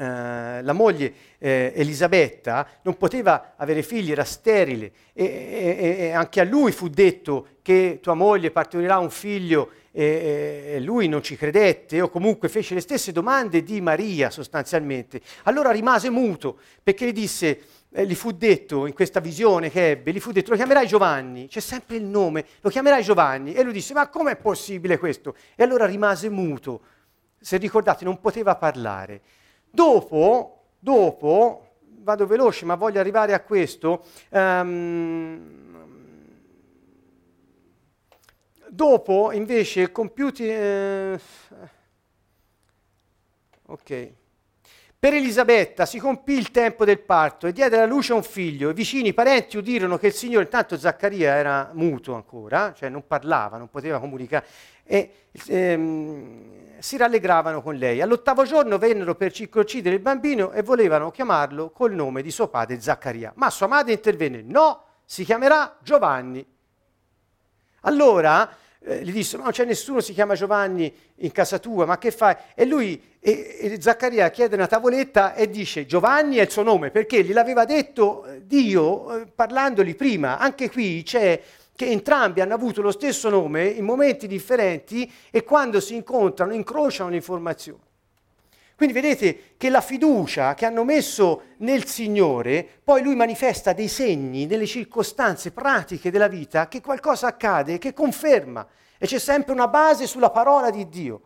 [0.00, 6.40] Uh, la moglie eh, Elisabetta non poteva avere figli, era sterile e, e, e, anche
[6.40, 12.00] a lui fu detto che tua moglie partorirà un figlio e, lui non ci credette
[12.00, 15.20] o comunque fece le stesse domande di Maria sostanzialmente.
[15.42, 17.60] Allora rimase muto perché gli disse,
[17.92, 21.46] eh, gli fu detto in questa visione che ebbe, gli fu detto lo chiamerai Giovanni,
[21.46, 25.34] c'è sempre il nome, lo chiamerai Giovanni e lui disse ma com'è possibile questo?
[25.54, 26.80] E allora rimase muto,
[27.38, 29.20] se ricordate non poteva parlare.
[29.70, 31.68] Dopo, dopo,
[32.02, 35.58] vado veloce ma voglio arrivare a questo, um,
[38.68, 40.48] dopo invece compiuti...
[40.48, 41.20] Eh,
[43.66, 44.19] ok.
[45.00, 48.68] Per Elisabetta si compì il tempo del parto e diede alla luce un figlio.
[48.68, 53.06] I vicini, i parenti udirono che il Signore, intanto Zaccaria era muto ancora, cioè non
[53.06, 54.44] parlava, non poteva comunicare,
[54.84, 58.02] e ehm, si rallegravano con lei.
[58.02, 62.78] All'ottavo giorno vennero per circoncidere il bambino e volevano chiamarlo col nome di suo padre
[62.78, 63.32] Zaccaria.
[63.36, 66.46] Ma sua madre intervenne, no, si chiamerà Giovanni.
[67.84, 72.10] Allora eh, gli disse, non c'è nessuno, si chiama Giovanni in casa tua, ma che
[72.10, 72.34] fai?
[72.54, 76.90] E lui, e, e Zaccaria chiede una tavoletta e dice, Giovanni è il suo nome,
[76.90, 80.38] perché gliel'aveva detto eh, Dio eh, parlandoli prima.
[80.38, 81.40] Anche qui c'è
[81.76, 87.10] che entrambi hanno avuto lo stesso nome in momenti differenti e quando si incontrano incrociano
[87.10, 87.80] le informazioni.
[88.80, 94.46] Quindi vedete che la fiducia che hanno messo nel Signore, poi lui manifesta dei segni
[94.46, 98.66] nelle circostanze pratiche della vita che qualcosa accade, che conferma
[98.96, 101.20] e c'è sempre una base sulla parola di Dio.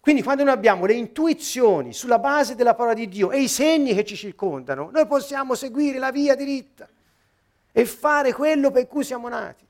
[0.00, 3.94] Quindi quando noi abbiamo le intuizioni sulla base della parola di Dio e i segni
[3.94, 6.88] che ci circondano, noi possiamo seguire la via diritta
[7.70, 9.64] e fare quello per cui siamo nati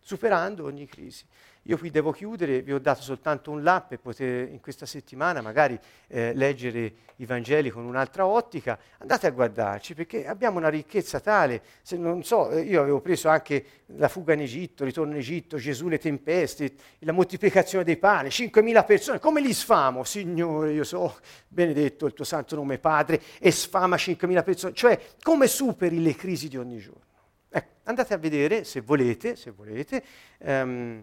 [0.00, 1.24] superando ogni crisi.
[1.68, 5.40] Io qui devo chiudere, vi ho dato soltanto un lap per poter in questa settimana
[5.40, 8.78] magari eh, leggere i Vangeli con un'altra ottica.
[8.98, 13.28] Andate a guardarci perché abbiamo una ricchezza tale, se non so, eh, io avevo preso
[13.28, 13.64] anche
[13.96, 18.28] la fuga in Egitto, il ritorno in Egitto, Gesù le tempeste, la moltiplicazione dei pani,
[18.28, 20.04] 5.000 persone, come li sfamo?
[20.04, 25.48] Signore, io so, benedetto il tuo santo nome Padre, e sfama 5.000 persone, cioè come
[25.48, 27.02] superi le crisi di ogni giorno?
[27.48, 30.04] Ecco, andate a vedere, se volete, se volete
[30.38, 31.02] um,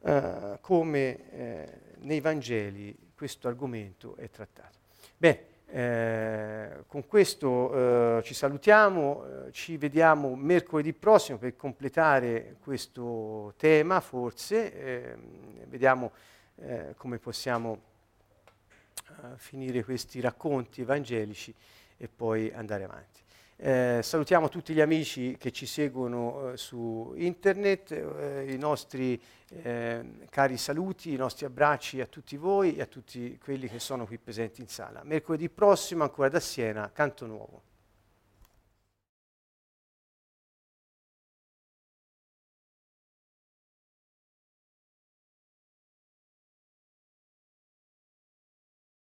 [0.00, 4.78] uh, come eh, nei Vangeli questo argomento è trattato.
[5.16, 13.54] Bene, eh, con questo eh, ci salutiamo, eh, ci vediamo mercoledì prossimo per completare questo
[13.56, 14.72] tema, forse,
[15.12, 16.12] ehm, vediamo
[16.56, 17.88] eh, come possiamo
[19.36, 21.54] finire questi racconti evangelici
[21.98, 23.19] e poi andare avanti.
[23.62, 30.02] Eh, salutiamo tutti gli amici che ci seguono eh, su internet, eh, i nostri eh,
[30.30, 34.16] cari saluti, i nostri abbracci a tutti voi e a tutti quelli che sono qui
[34.16, 35.02] presenti in sala.
[35.04, 37.62] Mercoledì prossimo ancora da Siena, Canto Nuovo.